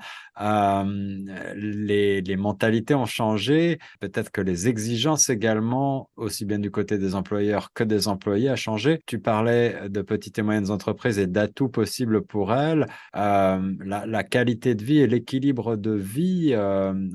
[1.56, 7.72] Les, mentalités ont changé, peut-être que les exigences également, aussi bien du côté des employeurs
[7.74, 9.02] que des employés, a changé.
[9.06, 12.88] Tu parlais de petites et moyennes entreprises et d'atouts possibles pour elles.
[13.14, 16.56] La, qualité de vie et l'équilibre de vie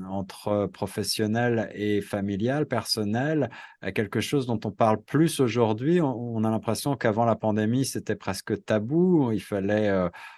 [0.09, 3.49] entre professionnel et familial, personnel,
[3.93, 6.01] quelque chose dont on parle plus aujourd'hui.
[6.01, 9.31] On, a l'impression qu'avant la pandémie, c'était presque tabou.
[9.31, 9.91] Il fallait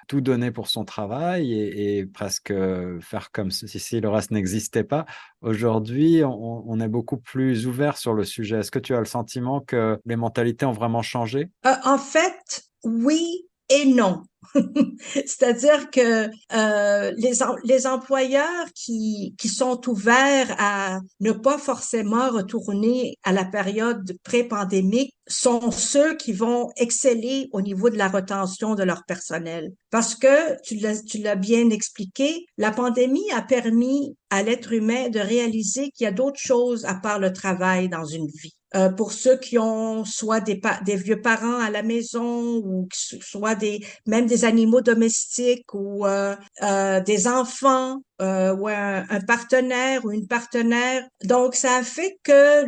[0.07, 5.05] tout donner pour son travail et, presque euh, faire comme si, le reste n'existait pas.
[5.41, 8.59] Aujourd'hui, on, est beaucoup plus ouvert sur le sujet.
[8.59, 11.49] Est-ce que tu as le sentiment que les mentalités ont vraiment changé?
[11.65, 14.23] Euh, En fait, oui et non.
[15.25, 17.31] C'est-à-dire que euh, les,
[17.63, 25.15] les employeurs qui, qui sont ouverts à ne pas forcément retourner à la période pré-pandémique
[25.27, 29.71] sont ceux qui vont exceller au niveau de la retention de leur personnel.
[29.89, 35.89] Parce que, tu l'as bien expliqué, la pandémie a permis à l'être humain de réaliser
[35.91, 38.55] qu'il y a d'autres choses à part le travail dans une vie.
[38.75, 43.53] Euh, pour ceux qui ont soit des, des vieux parents à la maison ou soit
[43.53, 50.11] des même des animaux domestiques ou euh, euh, des enfants euh, ou un, partenaire ou
[50.11, 51.03] une partenaire.
[51.25, 52.65] Donc, ça a fait que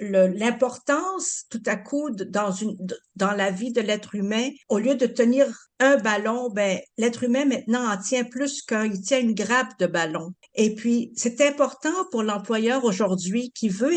[0.00, 5.46] l'importance tout à coup dans la vie de l'être humain, au lieu de tenir
[5.80, 9.86] un ballon, ben l'être humain maintenant en tient plus qu'un, il tient une grappe de
[9.86, 10.32] ballon.
[10.54, 13.92] Et puis, c'est important pour l'employeur aujourd'hui qui veut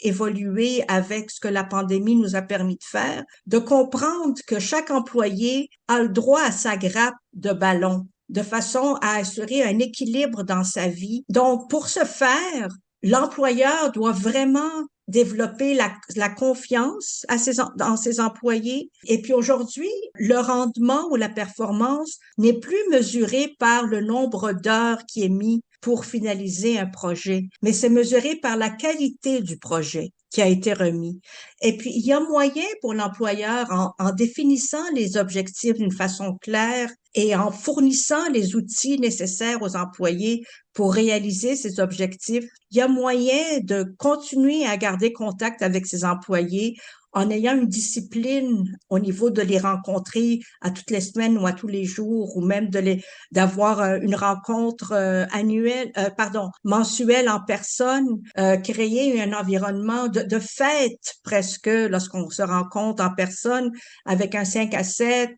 [0.00, 4.90] évoluer avec ce que la pandémie nous a permis de faire, de comprendre que chaque
[4.90, 10.42] employé a le droit à sa grappe de ballon de façon à assurer un équilibre
[10.42, 11.24] dans sa vie.
[11.28, 12.68] Donc, pour ce faire,
[13.02, 18.90] l'employeur doit vraiment développer la, confiance à ses, dans ses employés.
[19.06, 25.04] Et puis aujourd'hui, le rendement ou la performance n'est plus mesuré par le nombre d'heures
[25.06, 30.12] qui est mis pour finaliser un projet, mais c'est mesuré par la qualité du projet
[30.30, 31.20] qui a été remis.
[31.60, 33.66] Et puis, il y a moyen pour l'employeur,
[33.98, 40.44] en, définissant les objectifs d'une façon claire et en fournissant les outils nécessaires aux employés
[40.72, 46.04] pour réaliser ces objectifs, il y a moyen de continuer à garder contact avec ses
[46.04, 46.76] employés
[47.12, 51.52] en ayant une discipline au niveau de les rencontrer à toutes les semaines ou à
[51.52, 56.50] tous les jours, ou même de les d'avoir euh, une rencontre euh, annuelle, euh, pardon,
[56.64, 58.20] mensuelle en personne,
[58.64, 63.70] créer un environnement de, de fête presque lorsqu'on se rencontre en personne
[64.04, 65.30] avec un 5 à 7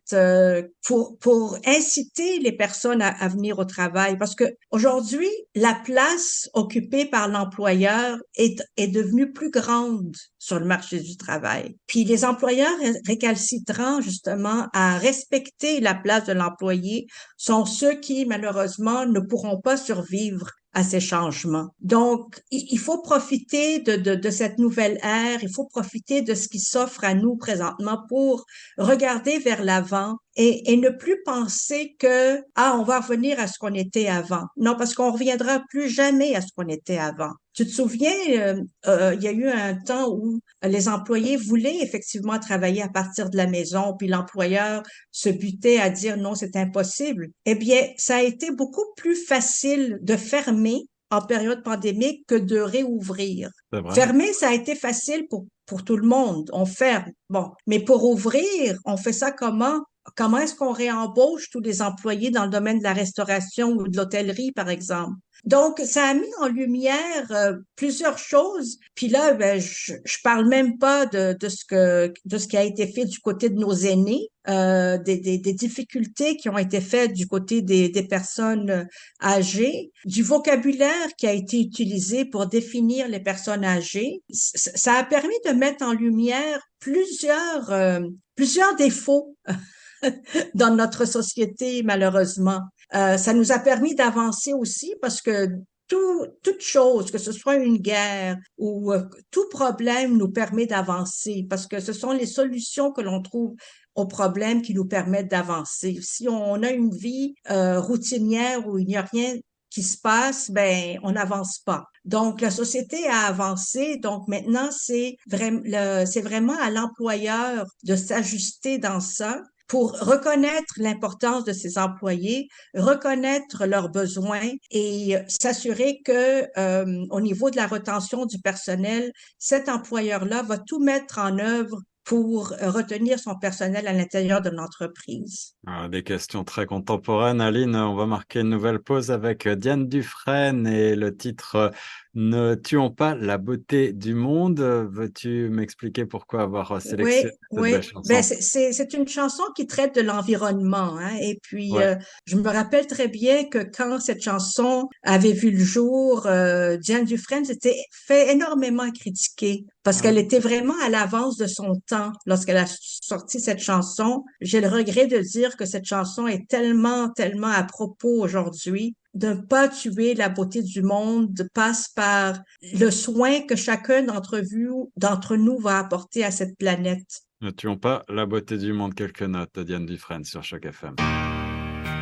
[0.85, 6.49] pour pour inciter les personnes à, à venir au travail, parce que aujourd'hui la place
[6.53, 11.64] occupée par l'employeur est est devenue plus grande sur le marché du travail.
[11.87, 19.05] Puis les employeurs récalcitrants justement à respecter la place de l'employé sont ceux qui malheureusement
[19.05, 21.69] ne pourront pas survivre à ces changements.
[21.79, 26.49] Donc, il faut profiter de, de, de, cette nouvelle ère, il faut profiter de ce
[26.49, 28.45] qui s'offre à nous présentement pour
[28.77, 33.57] regarder vers l'avant et, et, ne plus penser que, ah, on va revenir à ce
[33.57, 34.43] qu'on était avant.
[34.57, 37.31] Non, parce qu'on reviendra plus jamais à ce qu'on était avant.
[37.55, 41.81] Tu te souviens, euh, euh, il y a eu un temps où les employés voulaient
[41.81, 46.57] effectivement travailler à partir de la maison, puis l'employeur se butait à dire non, c'est
[46.57, 47.29] impossible.
[47.45, 52.59] Eh bien, ça a été beaucoup plus facile de fermer en période pandémique que de
[52.59, 53.49] réouvrir.
[53.93, 56.49] Fermer, ça a été facile pour, pour tout le monde.
[56.51, 57.11] On ferme.
[57.29, 57.51] Bon.
[57.67, 59.81] Mais pour ouvrir, on fait ça comment?
[60.15, 63.97] Comment est-ce qu'on réembauche tous les employés dans le domaine de la restauration ou de
[63.97, 65.15] l'hôtellerie, par exemple?
[65.45, 68.79] Donc, ça a mis en lumière euh, plusieurs choses.
[68.95, 72.57] Puis là, ben, je, je parle même pas de, de, ce que de ce qui
[72.57, 76.57] a été fait du côté de nos aînés, euh, des, des, des, difficultés qui ont
[76.57, 78.87] été faites du côté des, des personnes
[79.21, 84.23] âgées, du vocabulaire qui a été utilisé pour définir les personnes âgées.
[84.31, 87.99] Ça a permis de mettre en lumière plusieurs euh,
[88.35, 89.35] plusieurs défauts
[90.53, 92.61] dans notre société, malheureusement.
[92.93, 95.49] Euh, ça nous a permis d'avancer aussi parce que
[95.87, 101.45] tout, toute chose, que ce soit une guerre ou euh, tout problème nous permet d'avancer
[101.49, 103.55] parce que ce sont les solutions que l'on trouve
[103.93, 105.99] aux problèmes qui nous permettent d'avancer.
[106.01, 109.35] Si on a une vie euh, routinière où il n'y a rien
[109.69, 111.85] qui se passe, ben on n'avance pas.
[112.03, 113.97] Donc la société a avancé.
[113.97, 115.61] Donc maintenant c'est vraiment
[116.05, 123.65] c'est vraiment à l'employeur de s'ajuster dans ça pour reconnaître l'importance de ses employés, reconnaître
[123.65, 130.43] leurs besoins et s'assurer que euh, au niveau de la retention du personnel, cet employeur-là
[130.43, 135.55] va tout mettre en œuvre pour retenir son personnel à l'intérieur de l'entreprise.
[135.65, 137.41] Ah, des questions très contemporaines.
[137.41, 141.71] Aline, on va marquer une nouvelle pause avec Diane Dufresne et le titre
[142.15, 144.61] ne tuons pas la beauté du monde.
[144.61, 148.01] Veux-tu m'expliquer pourquoi avoir sélectionné oui, cette oui.
[148.07, 150.97] Ben, c'est une chanson qui traite de l'environnement.
[150.97, 151.17] Hein?
[151.21, 155.63] Et puis, euh, je me rappelle très bien que quand cette chanson avait vu le
[155.63, 160.03] jour, euh, Diane Dufresne s'était fait énormément critiquer parce ah.
[160.03, 164.23] qu'elle était vraiment à l'avance de son temps lorsqu'elle a sorti cette chanson.
[164.39, 169.33] J'ai le regret de dire que cette chanson est tellement, tellement à propos aujourd'hui ne
[169.33, 175.35] pas tuer la beauté du monde passe par le soin que chacun d'entre vous, d'entre
[175.35, 177.21] nous va apporter à cette planète.
[177.41, 178.93] Ne tuons pas la beauté du monde.
[178.93, 180.95] Quelques notes de Diane Dufresne sur chaque FM.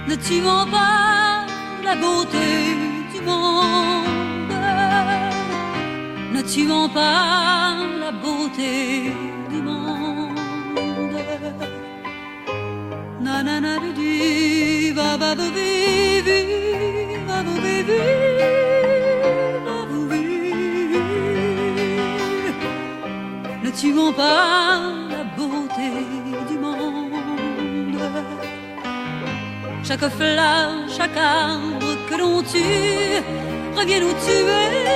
[0.08, 1.46] Ne tuons pas
[1.84, 2.38] la beauté
[3.14, 4.06] du monde.
[6.34, 9.12] Ne tuons pas la beauté
[9.50, 10.38] du monde.
[13.22, 15.36] Na na na du va va
[23.64, 25.92] ne tuons pas la beauté
[26.50, 28.00] du monde.
[29.84, 33.22] Chaque fleur, chaque arbre que l'on tue
[33.78, 34.88] revient nous tuer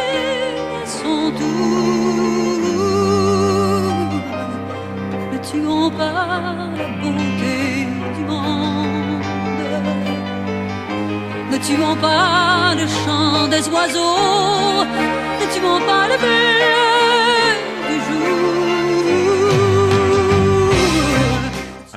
[0.82, 2.28] à son tour.
[5.34, 7.37] Ne tuons pas la beauté
[11.58, 14.86] Ne tuons pas le chant des oiseaux,
[15.40, 16.87] ne tuons pas le bleu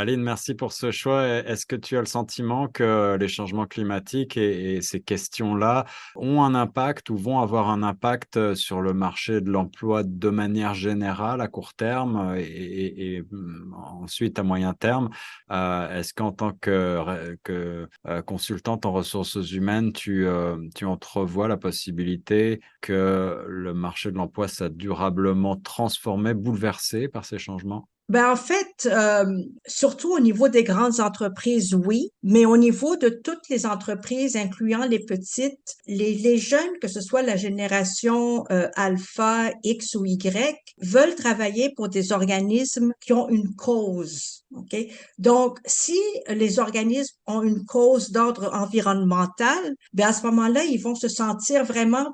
[0.01, 1.29] Aline, merci pour ce choix.
[1.29, 5.85] Est-ce que tu as le sentiment que les changements climatiques et, ces questions-là
[6.17, 10.73] ont un impact ou vont avoir un impact sur le marché de l'emploi de manière
[10.73, 15.11] générale à court terme et, mm, ensuite à moyen terme?
[15.51, 22.61] Euh, Est-ce qu'en tant que, euh, consultante en ressources humaines, euh, tu entrevois la possibilité
[22.81, 27.90] que le marché de l'emploi soit durablement transformé, bouleversé par ces changements?
[28.11, 29.25] Ben en fait, euh,
[29.69, 34.85] surtout au niveau des grandes entreprises, oui, mais au niveau de toutes les entreprises, incluant
[34.85, 40.59] les petites, les, les jeunes, que ce soit la génération euh, alpha, X ou Y,
[40.79, 44.45] veulent travailler pour des organismes qui ont une cause.
[44.57, 44.77] OK?
[45.19, 45.97] Donc, si
[46.27, 51.65] les organismes ont une cause d'ordre environnemental, ben à ce moment-là, ils vont se sentir
[51.65, 52.13] vraiment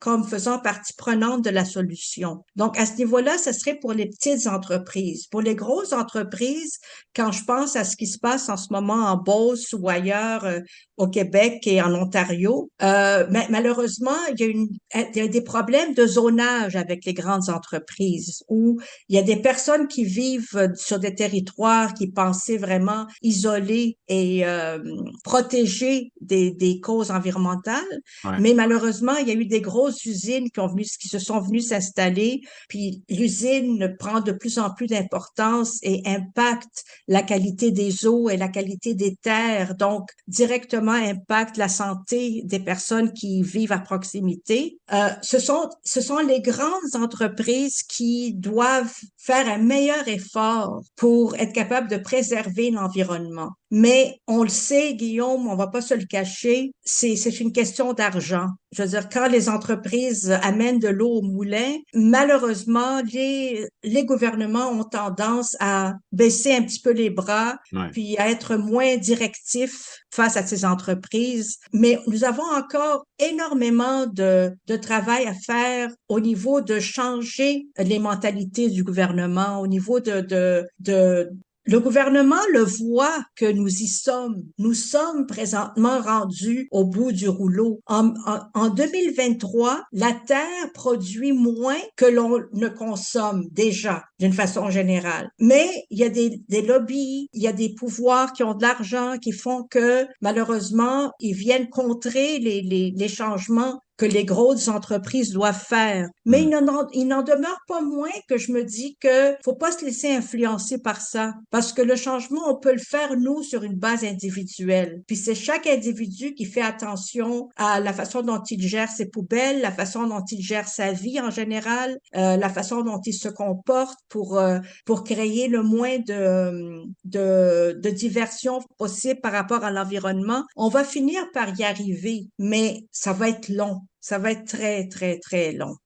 [0.00, 2.44] comme faisant partie prenante de la solution.
[2.56, 5.26] Donc, à ce niveau-là, ce serait pour les petites entreprises.
[5.26, 6.78] Pour les grosses entreprises,
[7.14, 10.44] quand je pense à ce qui se passe en ce moment en Beauce ou ailleurs
[10.44, 10.60] euh,
[11.02, 15.26] au Québec et en Ontario, euh, mais malheureusement, il y, a une, il y a
[15.26, 18.78] des problèmes de zonage avec les grandes entreprises où
[19.08, 24.46] il y a des personnes qui vivent sur des territoires qui pensaient vraiment isolés et
[24.46, 24.78] euh,
[25.24, 27.94] protégés des, des causes environnementales.
[28.38, 31.40] Mais malheureusement, il y a eu des grosses usines qui, ont venu, qui se sont
[31.40, 38.06] venues s'installer, puis l'usine prend de plus en plus d'importance et impacte la qualité des
[38.06, 43.72] eaux et la qualité des terres, donc directement impacte la santé des personnes qui vivent
[43.72, 44.78] à proximité.
[44.92, 51.34] Euh, ce sont ce sont les grandes entreprises qui doivent faire un meilleur effort pour
[51.36, 53.52] être capables de préserver l'environnement.
[53.74, 57.94] Mais on le sait, Guillaume, on va pas se le cacher, c'est, c'est une question
[57.94, 58.48] d'argent.
[58.70, 64.68] Je veux dire, quand les entreprises amènent de l'eau au moulin, malheureusement, les, les gouvernements
[64.68, 67.56] ont tendance à baisser un petit peu les bras,
[67.92, 71.56] puis à être moins directifs face à ces entreprises.
[71.72, 77.98] Mais nous avons encore énormément de, de travail à faire au niveau de changer les
[77.98, 81.30] mentalités du gouvernement, au niveau de, de, de
[81.64, 84.42] le gouvernement le voit que nous y sommes.
[84.58, 87.80] Nous sommes présentement rendus au bout du rouleau.
[87.86, 88.14] En,
[88.54, 95.30] en, 2023, la Terre produit moins que l'on ne consomme déjà, d'une façon générale.
[95.38, 99.18] Mais il y a des, lobbies, il y a des pouvoirs qui ont de l'argent,
[99.18, 106.08] qui font que malheureusement, ils viennent contrer les changements que les grosses entreprises doivent faire.
[106.24, 106.88] Mais mm.
[106.94, 110.78] il n'en demeure pas moins que je me dis que faut pas se laisser influencer
[110.78, 111.34] par ça.
[111.50, 115.02] Parce que le changement, on peut le faire, nous, sur une base individuelle.
[115.06, 119.60] Puis c'est chaque individu qui fait attention à la façon dont il gère ses poubelles,
[119.60, 123.28] la façon dont il gère sa vie en général, euh, la façon dont il se
[123.28, 129.70] comporte pour, euh, pour créer le moins de, de, de diversion possible par rapport à
[129.70, 130.44] l'environnement.
[130.56, 134.88] On va finir par y arriver, mais ça va être long ça va être très,
[134.88, 135.76] très, très long.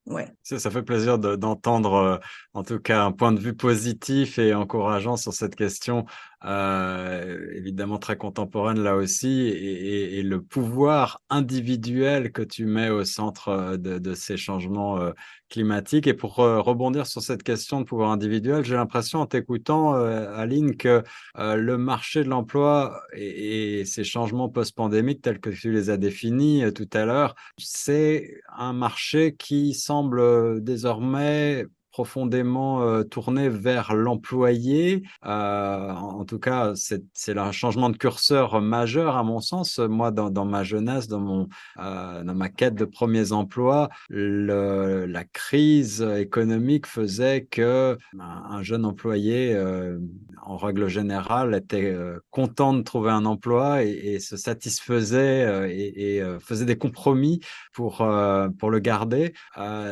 [0.42, 2.18] Ça fait plaisir d'entendre, euh,
[2.54, 6.06] en tout cas, un point de vue positif et encourageant sur cette question,
[6.46, 13.48] euh, évidemment très contemporaine là aussi, et, le pouvoir individuel que tu mets au centre
[13.48, 15.10] euh, de, ces changements euh,
[15.48, 16.06] climatique.
[16.06, 21.02] Et pour rebondir sur cette question de pouvoir individuel, j'ai l'impression en t'écoutant, Aline, que
[21.36, 26.64] le marché de l'emploi et, et, ces changements post-pandémiques tels que tu les as définis
[26.74, 31.66] tout à l'heure, c'est un marché qui semble désormais
[31.96, 35.02] profondément euh, tourné vers l'employé.
[35.24, 39.78] Euh, en, tout cas, c'est un changement de curseur majeur à mon sens.
[39.78, 47.46] Moi, dans, ma jeunesse, euh, dans ma quête de premiers emplois, la crise économique faisait
[47.46, 49.58] que ben, un jeune employé,
[50.42, 51.96] en règle générale, était
[52.30, 57.40] content de trouver un emploi et, se satisfaisait et, et faisait des compromis
[57.72, 58.06] pour,
[58.58, 59.32] pour le garder.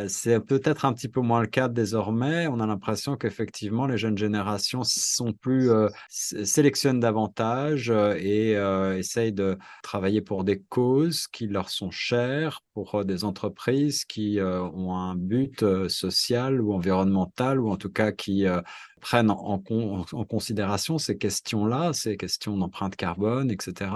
[0.09, 3.99] c'est peut-être un petit peu moins le cas des désormais, on a l'impression qu'effectivement, les
[3.99, 10.59] jeunes générations sont plus euh, sélectionnent davantage euh, et euh, essayent de travailler pour des
[10.59, 17.61] causes qui leur sont chères, pour des entreprises qui ont un but social ou environnemental,
[17.61, 18.45] ou en tout cas qui
[19.05, 19.63] prennent en,
[20.27, 23.91] considération ces questions-là, ces questions d'empreinte carbone, etc.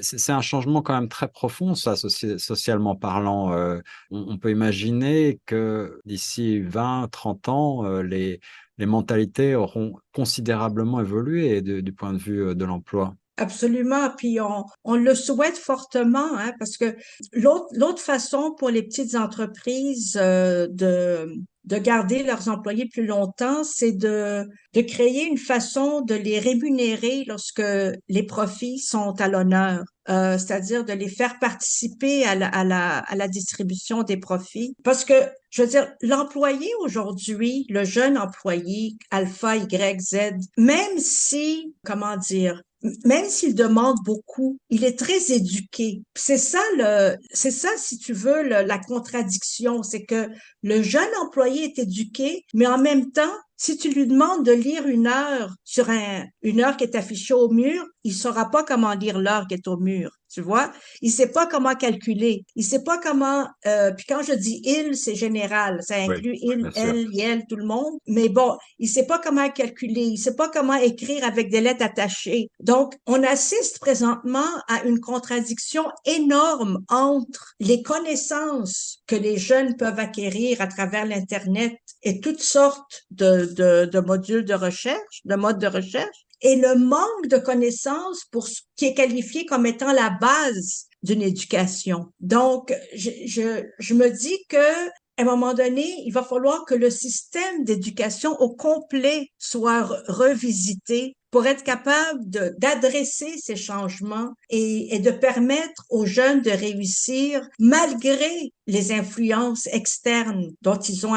[0.00, 3.52] C'est un changement quand même très profond, ça, socialement parlant.
[3.52, 3.80] Euh,
[4.10, 8.40] on, peut imaginer que d'ici 20, 30 ans, euh, les,
[8.78, 13.14] mentalités auront considérablement évolué du point de vue euh, de l'emploi.
[13.36, 14.08] Absolument.
[14.16, 14.38] Puis
[14.84, 16.96] on, le souhaite fortement, hein, parce que
[17.34, 21.38] l'autre façon pour les petites entreprises de
[21.68, 27.62] de garder leurs employés plus longtemps, c'est de, créer une façon de les rémunérer lorsque
[28.08, 29.84] les profits sont à l'honneur.
[30.08, 34.74] Euh, c'est-à-dire de les faire participer à la, à, la, à la distribution des profits.
[34.82, 35.12] Parce que,
[35.50, 40.16] je veux dire, l'employé aujourd'hui, le jeune employé alpha, Y, Z,
[40.56, 42.62] même si, comment dire,
[43.04, 46.00] même s'il demande beaucoup, il est très éduqué.
[46.16, 50.28] C'est ça le, c'est ça, si tu veux, la contradiction, c'est que
[50.62, 54.86] le jeune employé est éduqué, mais en même temps, si tu lui demandes de lire
[54.86, 58.94] une heure sur un, une heure qui est affichée au mur, il saura pas comment
[58.94, 60.10] lire l'heure qui est au mur.
[60.30, 60.70] Tu vois,
[61.00, 62.44] il sait pas comment calculer.
[62.54, 63.46] Il sait pas comment.
[63.66, 65.80] Euh, puis quand je dis il, c'est général.
[65.82, 67.98] Ça inclut il, elle, elle, tout le monde.
[68.06, 70.02] Mais bon, il sait pas comment calculer.
[70.02, 72.50] Il sait pas comment écrire avec des lettres attachées.
[72.60, 79.98] Donc, on assiste présentement à une contradiction énorme entre les connaissances que les jeunes peuvent
[79.98, 81.72] acquérir à travers l'internet
[82.02, 86.76] et toutes sortes de, de, de modules de recherche, de modes de recherche, et le
[86.76, 92.06] manque de connaissances pour ce qui est qualifié comme étant la base d'une éducation.
[92.20, 96.76] Donc, je, je, je me dis que à un moment donné, il va falloir que
[96.76, 105.00] le système d'éducation au complet soit revisité pour être capable d'adresser ces changements et, et,
[105.00, 111.14] de permettre aux jeunes de réussir malgré les influences externes dont ils ont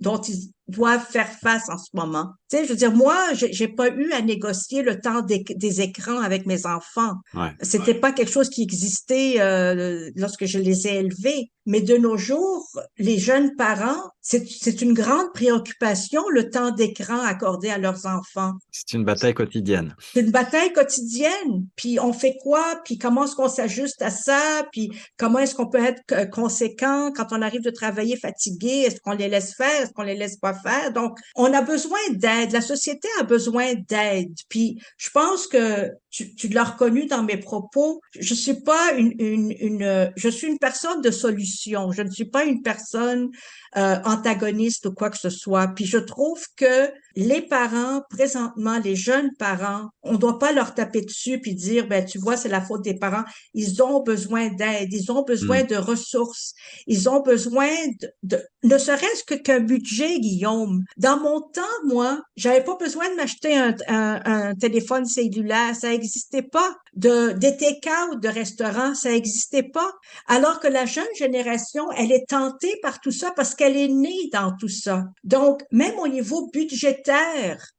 [0.00, 2.32] dont ils doivent faire face en ce moment.
[2.50, 5.80] Tu sais, je veux dire, moi, j'ai pas eu à négocier le temps des, des
[5.80, 7.14] écrans avec mes enfants.
[7.34, 7.52] Ouais.
[7.62, 11.50] C'était pas quelque chose qui existait euh, lorsque je les ai élevés.
[11.66, 12.64] Mais de nos jours,
[12.98, 18.54] les jeunes parents, c'est une grande préoccupation, le temps d'écran accordé à leurs enfants.
[18.72, 19.94] C'est une bataille quotidienne.
[20.12, 21.66] C'est une bataille quotidienne.
[21.76, 22.80] Puis on fait quoi?
[22.84, 24.66] Puis comment est-ce qu'on s'ajuste à ça?
[24.72, 28.84] Puis comment est-ce qu'on peut être conséquent quand on arrive de travailler fatigué?
[28.86, 29.82] Est-ce qu'on les laisse faire?
[29.82, 30.92] Est-ce qu'on les laisse pas faire?
[30.92, 32.50] Donc, on a besoin d'aide.
[32.50, 34.34] La société a besoin d'aide.
[34.48, 38.00] Puis je pense que tu, tu l'as reconnu dans mes propos.
[38.18, 41.92] Je suis pas une, une, une, je suis une personne de solution.
[41.92, 43.30] Je ne suis pas une personne
[43.76, 45.68] euh, antagoniste ou quoi que ce soit.
[45.68, 50.74] Puis je trouve que les parents, présentement, les jeunes parents, on ne doit pas leur
[50.74, 53.24] taper dessus puis dire, ben tu vois, c'est la faute des parents.
[53.54, 55.66] Ils ont besoin d'aide, ils ont besoin mm.
[55.66, 56.52] de ressources,
[56.86, 60.82] ils ont besoin de, de ne serait-ce que qu'un budget, Guillaume.
[60.98, 65.88] Dans mon temps, moi, j'avais pas besoin de m'acheter un, un, un, téléphone cellulaire, ça
[65.88, 66.76] n'existait pas.
[66.94, 69.90] De des take-out de restaurants, ça n'existait pas.
[70.26, 74.28] Alors que la jeune génération, elle est tentée par tout ça parce qu'elle est née
[74.32, 75.04] dans tout ça.
[75.24, 77.05] Donc, même au niveau budgétaire,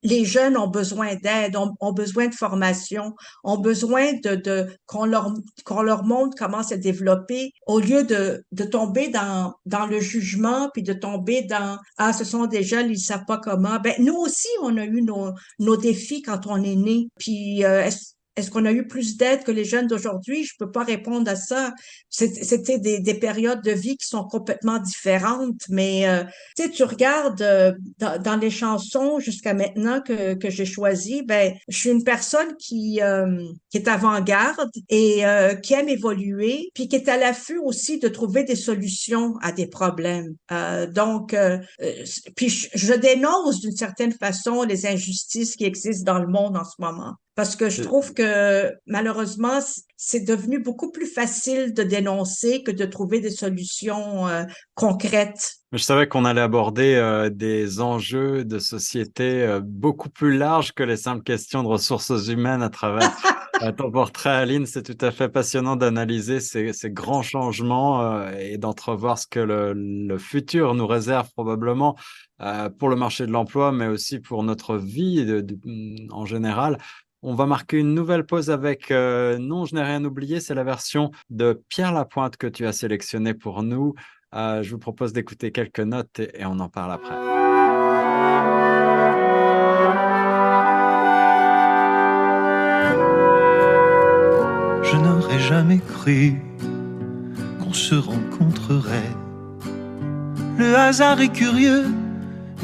[0.04, 5.34] les jeunes ont besoin d'aide, ont, besoin de formation, ont besoin de, de qu'on leur
[5.66, 10.70] qu'on leur montre comment se développer au lieu de de tomber dans dans le jugement
[10.74, 13.80] puis de tomber dans ah ce sont des jeunes ils savent pas comment.
[13.80, 17.10] Ben nous aussi on a eu nos nos défis quand on est né.
[17.18, 17.90] Puis euh,
[18.38, 20.44] est-ce qu'on a eu plus d'aide que les jeunes d'aujourd'hui?
[20.44, 21.74] Je peux pas répondre à ça.
[22.10, 26.24] C'était des, des, périodes de vie qui sont complètement différentes, mais euh,
[26.56, 31.90] tu regardes euh, dans, les chansons jusqu'à maintenant que, que j'ai choisi, ben, je suis
[31.90, 37.10] une personne qui, euh, qui est avant-garde et euh, qui aime évoluer, puis qui est
[37.10, 40.36] à l'affût aussi de trouver des solutions à des problèmes.
[40.52, 41.36] Euh, donc,
[42.36, 46.64] puis je, je dénonce d'une certaine façon les injustices qui existent dans le monde en
[46.64, 49.60] ce moment parce que je trouve que malheureusement,
[49.96, 55.58] c'est devenu beaucoup plus facile de dénoncer que de trouver des solutions euh, concrètes.
[55.72, 60.82] Je savais qu'on allait aborder euh, des enjeux de société euh, beaucoup plus larges que
[60.82, 63.12] les simples questions de ressources humaines à travers
[63.78, 64.66] ton portrait, Aline.
[64.66, 69.74] C'est tout à fait passionnant d'analyser ces, ces, grands changements et d'entrevoir ce que le,
[69.74, 71.96] le, futur nous réserve probablement
[72.78, 75.58] pour le marché de l'emploi, mais aussi pour notre vie de, de,
[76.12, 76.78] en général.
[77.24, 80.40] On va marquer une nouvelle pause avec euh, Non, je n'ai rien oublié.
[80.40, 83.96] C'est la version de Pierre Lapointe que tu as sélectionnée pour nous.
[84.36, 87.16] Euh, je vous propose d'écouter quelques notes et, et on en parle après.
[94.84, 96.36] Je n'aurais jamais cru
[97.60, 99.16] qu'on se rencontrerait.
[100.60, 101.86] Le hasard est curieux,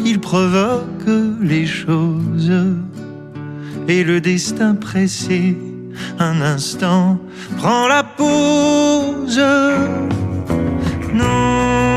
[0.05, 1.07] il provoque
[1.41, 2.51] les choses
[3.87, 5.57] et le destin pressé,
[6.19, 7.19] un instant,
[7.57, 9.41] prend la pause.
[11.13, 11.95] Non,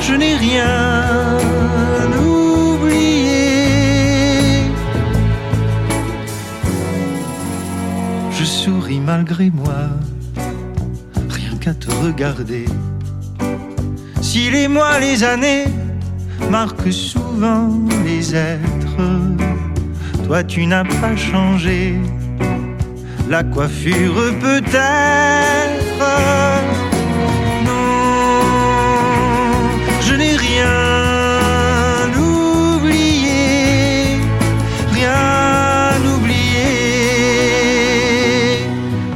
[0.00, 1.38] je n'ai rien
[2.18, 3.10] oublié.
[8.32, 9.88] Je souris malgré moi,
[11.28, 12.66] rien qu'à te regarder
[14.36, 15.64] si les mois, les années
[16.50, 17.70] marquent souvent
[18.04, 19.00] les êtres,
[20.26, 21.94] toi tu n'as pas changé.
[23.28, 26.00] La coiffure peut-être.
[27.64, 28.40] Non,
[30.00, 34.18] je n'ai rien oublié,
[34.92, 36.66] rien oublié.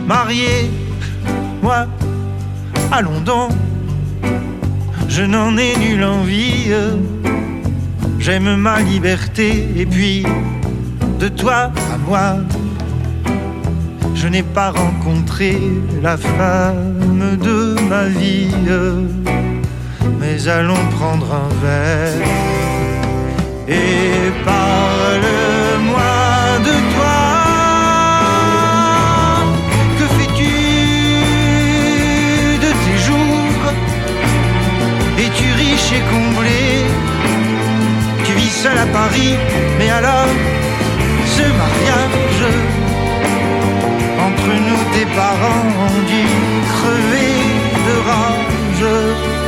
[0.06, 0.70] Marié,
[1.62, 1.86] moi,
[2.92, 3.50] allons donc
[5.08, 6.72] je n'en ai nulle envie.
[8.20, 10.24] J'aime ma liberté et puis
[11.20, 12.36] de toi à moi,
[14.14, 15.58] je n'ai pas rencontré
[16.02, 18.48] la femme de ma vie.
[20.18, 22.26] Mais allons prendre un verre
[23.68, 26.14] et parle-moi
[26.68, 27.20] de toi.
[29.98, 30.54] Que fais-tu
[32.64, 33.64] de tes jours?
[35.18, 36.62] Es-tu riche et comblé?
[38.24, 39.34] Tu vis seul à Paris,
[39.78, 40.28] mais alors
[41.62, 42.44] mariage
[44.26, 46.24] entre nous, tes parents ont dû
[47.86, 49.39] de rage.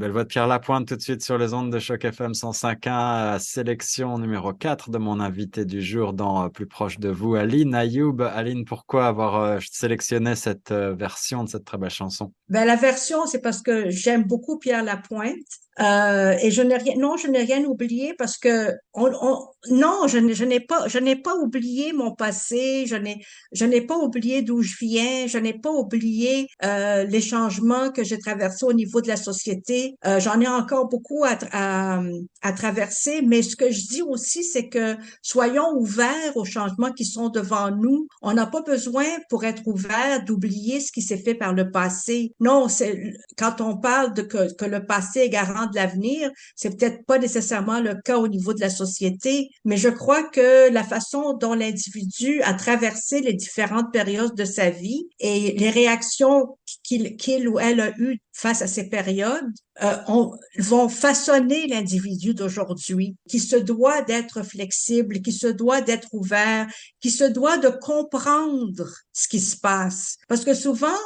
[0.00, 3.38] Belle voix de Pierre Lapointe tout de suite sur les ondes de Choc FM 105.1,
[3.38, 7.74] sélection numéro 4 de mon invité du jour dans euh, Plus proche de vous, Aline
[7.74, 8.22] Ayoub.
[8.22, 12.32] Aline, pourquoi avoir euh, sélectionné cette euh, version de cette très belle chanson?
[12.48, 15.36] Ben, la version, c'est parce que j'aime beaucoup Pierre Lapointe.
[15.80, 20.06] Euh, et je n'ai rien, non, je n'ai rien oublié parce que on, on- non,
[20.08, 24.42] je n'ai, pas, je n'ai pas oublié mon passé, je n'ai, je n'ai pas oublié
[24.42, 29.00] d'où je viens, je n'ai pas oublié euh, les changements que j'ai traversés au niveau
[29.00, 29.89] de la société.
[30.06, 32.02] Euh, j'en ai encore beaucoup à, à,
[32.42, 37.04] à traverser, mais ce que je dis aussi, c'est que soyons ouverts aux changements qui
[37.04, 38.08] sont devant nous.
[38.22, 42.32] On n'a pas besoin, pour être ouvert, d'oublier ce qui s'est fait par le passé.
[42.40, 47.04] Non, c'est quand on parle de que, le passé est garant de l'avenir, c'est peut-être
[47.06, 51.34] pas nécessairement le cas au niveau de la société, mais je crois que la façon
[51.34, 57.48] dont l'individu a traversé les différentes périodes de sa vie et les réactions qu'il qu'il
[57.48, 63.38] ou elle a eues face à ces périodes euh, on- vont façonner l'individu d'aujourd'hui, qui
[63.38, 66.66] se doit d'être flexible, qui se doit d'être ouvert,
[67.00, 70.16] qui se doit de comprendre ce qui se passe.
[70.28, 70.98] Parce que souvent,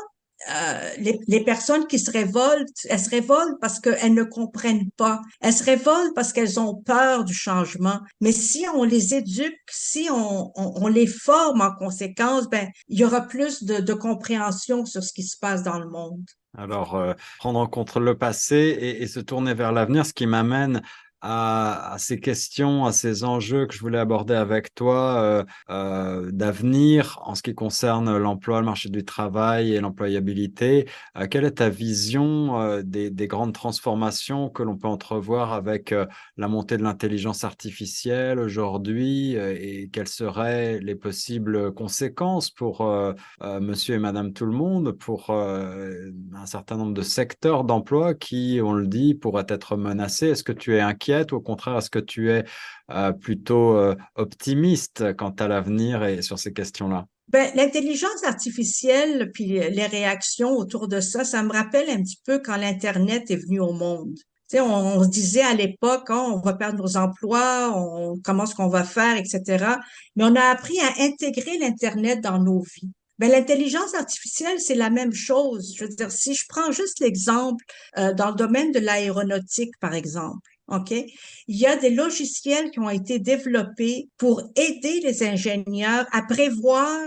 [0.50, 5.20] euh, les, les personnes qui se révoltent, elles se révoltent parce qu'elles ne comprennent pas.
[5.40, 7.98] Elles se révoltent parce qu'elles ont peur du changement.
[8.20, 12.98] Mais si on les éduque, si on, on, on les forme en conséquence, ben, il
[12.98, 16.26] y aura plus de, de compréhension sur ce qui se passe dans le monde.
[16.56, 20.26] Alors, euh, prendre en compte le passé et, et se tourner vers l'avenir, ce qui
[20.26, 20.82] m'amène
[21.26, 27.18] à, ces questions, à ces enjeux que je voulais aborder avec toi euh, euh, d'avenir
[27.24, 30.86] en ce qui concerne l'emploi, le marché du travail et l'employabilité.
[31.16, 35.94] Euh, quelle est ta vision des, des grandes transformations que l'on peut entrevoir avec
[36.36, 42.86] la montée de l'intelligence artificielle aujourd'hui et quelles seraient les possibles conséquences pour
[43.60, 48.72] monsieur et madame tout le monde, pour un certain nombre de secteurs d'emploi qui, on
[48.72, 50.28] le dit, pourraient être menacés?
[50.28, 50.80] Est-ce que tu es
[51.14, 52.44] inquiète ou au contraire, est-ce que tu es
[52.90, 57.06] euh, plutôt euh, optimiste quant à l'avenir et sur ces questions-là?
[57.28, 62.38] Ben, l'intelligence artificielle, puis les réactions autour de ça, ça me rappelle un petit peu
[62.38, 64.14] quand l'Internet est venu au monde.
[64.50, 68.54] Tu on, se disait à l'époque, hein, on va perdre nos emplois, on, comment est-ce
[68.54, 69.64] qu'on va faire, etc.
[70.16, 72.90] Mais on a appris à intégrer l'Internet dans nos vies.
[73.18, 75.74] Ben, l'intelligence artificielle, c'est la même chose.
[75.76, 77.64] Je veux dire, si je prends juste l'exemple
[77.96, 80.90] euh, dans le domaine de l'aéronautique, par exemple, OK?
[80.90, 87.00] Il y a des logiciels qui ont été développés pour aider les ingénieurs à prévoir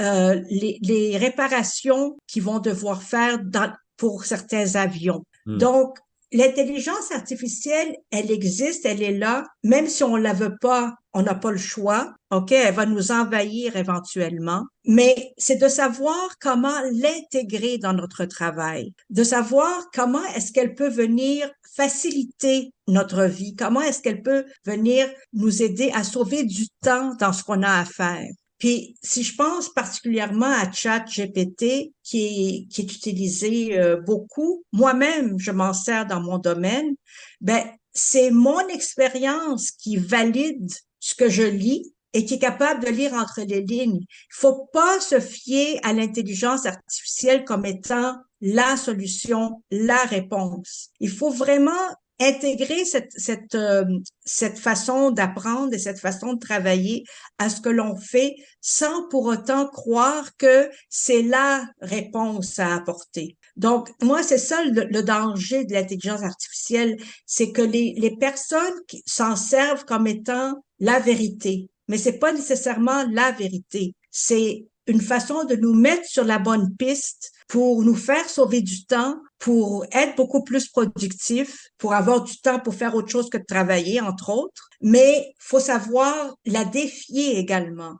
[0.00, 5.24] euh, les, les réparations qu'ils vont devoir faire dans, pour certains avions.
[5.46, 5.58] Hmm.
[5.58, 5.98] Donc,
[6.32, 11.34] l'intelligence artificielle, elle existe, elle est là, même si on la veut pas, on n'a
[11.34, 12.14] pas le choix.
[12.30, 18.92] OK, elle va nous envahir éventuellement, mais c'est de savoir comment l'intégrer dans notre travail,
[19.10, 25.08] de savoir comment est-ce qu'elle peut venir faciliter notre vie, comment est-ce qu'elle peut venir
[25.32, 28.28] nous aider à sauver du temps dans ce qu'on a à faire.
[28.58, 35.38] Puis, si je pense particulièrement à ChatGPT, qui est, qui est utilisé euh, beaucoup, moi-même,
[35.38, 36.94] je m'en sers dans mon domaine,
[37.40, 37.62] ben,
[37.92, 40.70] c'est mon expérience qui valide
[41.04, 44.00] ce que je lis et qui est capable de lire entre les lignes.
[44.00, 50.88] Il faut pas se fier à l'intelligence artificielle comme étant la solution, la réponse.
[51.00, 51.72] Il faut vraiment
[52.20, 53.84] intégrer cette, cette, euh,
[54.24, 57.04] cette façon d'apprendre et cette façon de travailler
[57.38, 63.36] à ce que l'on fait sans pour autant croire que c'est la réponse à apporter.
[63.56, 66.96] Donc, moi, c'est ça le, le, danger de l'intelligence artificielle,
[67.26, 73.04] c'est que les, les personnes s'en servent comme étant la vérité, mais c'est pas nécessairement
[73.10, 73.94] la vérité.
[74.10, 78.84] C'est une façon de nous mettre sur la bonne piste pour nous faire sauver du
[78.86, 83.36] temps, pour être beaucoup plus productif, pour avoir du temps pour faire autre chose que
[83.36, 84.68] de travailler, entre autres.
[84.80, 87.96] Mais faut savoir la défier également.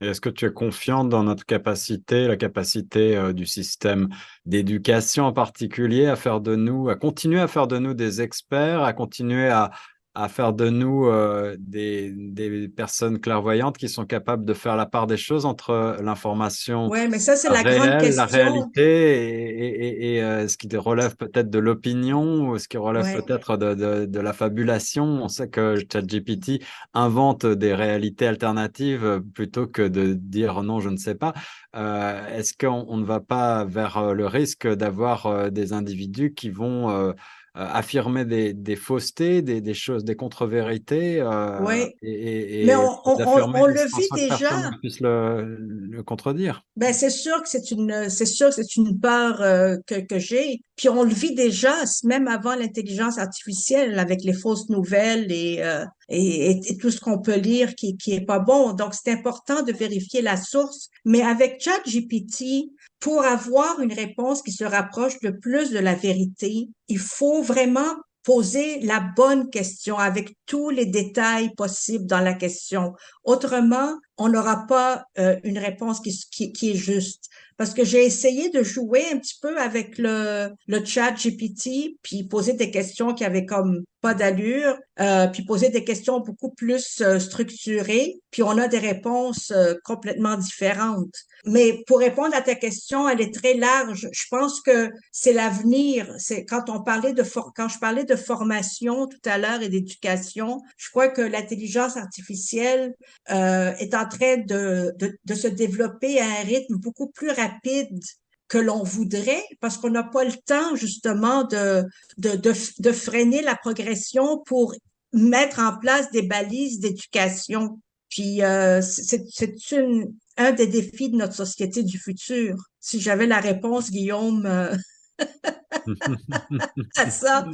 [0.00, 4.08] Est-ce que tu es confiante dans notre capacité, la capacité euh, du système
[4.46, 8.82] d'éducation en particulier, à faire de nous, à continuer à faire de nous des experts,
[8.82, 9.70] à continuer à,
[10.14, 14.86] à faire de nous euh, des, des, personnes clairvoyantes qui sont capables de faire la
[14.86, 18.16] part des choses entre l'information ouais, mais ça, c'est la grande question.
[18.16, 22.76] la réalité et, et, et euh, ce qui relève peut-être de l'opinion ou ce qui
[22.76, 23.22] relève ouais.
[23.22, 25.04] peut-être de, de, de, la fabulation.
[25.04, 30.96] On sait que ChatGPT invente des réalités alternatives plutôt que de dire non, je ne
[30.96, 31.34] sais pas.
[31.76, 36.50] Euh, Est-ce qu'on on ne va pas vers le risque d'avoir euh, des individus qui
[36.50, 37.12] vont euh, euh,
[37.54, 41.20] affirmer des, des faussetés, des, des, choses, des contre-vérités.
[41.20, 41.86] Euh, oui.
[42.02, 44.70] Et, et, Mais on, on, on le vit déjà.
[44.80, 46.64] puisse le, le contredire.
[46.76, 50.18] Ben c'est sûr que c'est une, c'est sûr que c'est une peur euh, que, que
[50.18, 50.62] j'ai.
[50.76, 51.74] Puis on le vit déjà,
[52.04, 57.20] même avant l'intelligence artificielle, avec les fausses nouvelles et, euh, et, et, tout ce qu'on
[57.20, 58.72] peut lire qui, qui est pas bon.
[58.72, 60.88] Donc c'est important de vérifier la source.
[61.04, 62.70] Mais avec ChatGPT,
[63.00, 67.96] pour avoir une réponse qui se rapproche le plus de la vérité, il faut vraiment
[68.22, 72.92] poser la bonne question avec tous les détails possibles dans la question.
[73.24, 77.30] Autrement, on n'aura pas euh, une réponse qui, est juste.
[77.56, 80.50] Parce que j'ai essayé de jouer un petit peu avec le,
[80.84, 85.84] chat GPT, puis poser des questions qui avaient comme pas d'allure, euh, puis poser des
[85.84, 89.52] questions beaucoup plus euh, structurées, puis on a des réponses
[89.84, 91.14] complètement différentes.
[91.46, 94.08] Mais pour répondre à ta question, elle est très large.
[94.12, 96.12] Je pense que c'est l'avenir.
[96.18, 99.68] C'est quand on parlait de for quand je parlais de formation tout à l'heure et
[99.68, 102.94] d'éducation, je crois que l'intelligence artificielle
[103.30, 108.00] euh, est en train de, de, de se développer à un rythme beaucoup plus rapide
[108.48, 111.84] que l'on voudrait parce qu'on n'a pas le temps justement de,
[112.18, 114.74] de, de, freiner la progression pour
[115.12, 117.80] mettre en place des balises d'éducation.
[118.08, 122.56] Puis euh, c'est une un des défis de notre société du futur.
[122.80, 124.74] Si j'avais la réponse, Guillaume, euh,
[126.96, 127.46] à ça,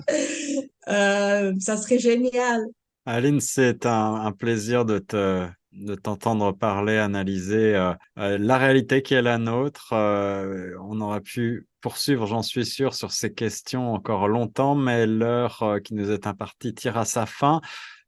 [0.88, 2.64] euh, ça serait génial.
[3.04, 9.14] Aline, c'est un, plaisir de te de t'entendre parler, analyser euh, euh, la réalité qui
[9.14, 9.92] est la nôtre.
[9.92, 15.62] Euh, on aurait pu poursuivre, j'en suis sûr, sur ces questions encore longtemps, mais l'heure
[15.62, 17.60] euh, qui nous est impartie tire à sa fin.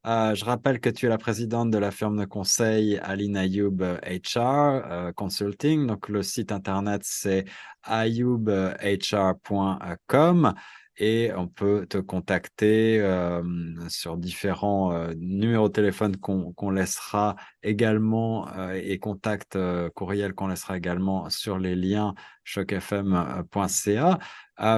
[0.07, 3.83] Euh, je rappelle que tu es la présidente de la firme de conseil Aline Ayoub
[3.83, 5.87] HR Consulting.
[5.87, 7.45] Donc, le site internet, c'est
[7.83, 10.55] ayoubhr.com
[10.99, 13.43] et on peut te contacter euh,
[13.89, 20.35] sur différents euh, numéros de téléphone qu'on qu laissera également euh, et contact euh, courriel
[20.35, 24.19] qu'on laissera également sur les liens chocfm.ca.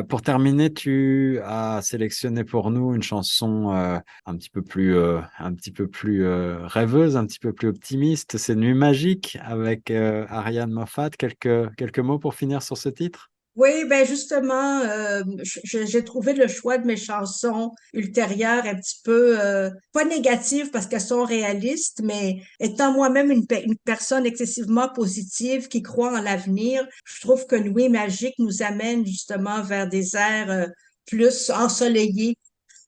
[0.09, 5.71] Pour terminer, tu as sélectionné pour nous une chanson un petit peu plus, un petit
[5.73, 8.37] peu plus rêveuse, un petit peu plus optimiste.
[8.37, 11.11] C'est Nuit magique avec Ariane Moffat.
[11.11, 13.30] Quelques, quelques mots pour finir sur ce titre?
[13.57, 15.23] Oui, ben justement, euh,
[15.65, 20.87] j'ai trouvé le choix de mes chansons ultérieures un petit peu euh, pas négatives parce
[20.87, 23.47] qu'elles sont réalistes, mais étant moi-même une,
[23.85, 29.63] personne excessivement positive qui croit en l'avenir, je trouve que Nuit magique nous amène justement
[29.63, 30.67] vers des airs euh,
[31.07, 32.37] plus ensoleillés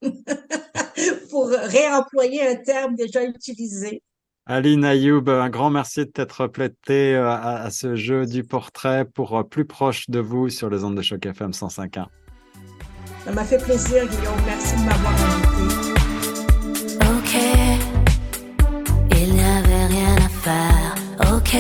[1.30, 4.02] pour réemployer un terme déjà utilisé.
[4.46, 9.04] Aline Ayoub, un grand merci de t'être prêté euh, à, à, ce jeu du portrait
[9.04, 12.06] pour euh, plus proche de vous sur les ondes de choc FM 105.1.
[13.24, 14.34] Ça m'a fait plaisir, Guillaume.
[14.44, 15.92] Merci de m'avoir invité.
[17.02, 17.36] Ok,
[19.12, 20.94] il n'y avait rien à faire.
[21.36, 21.54] Ok,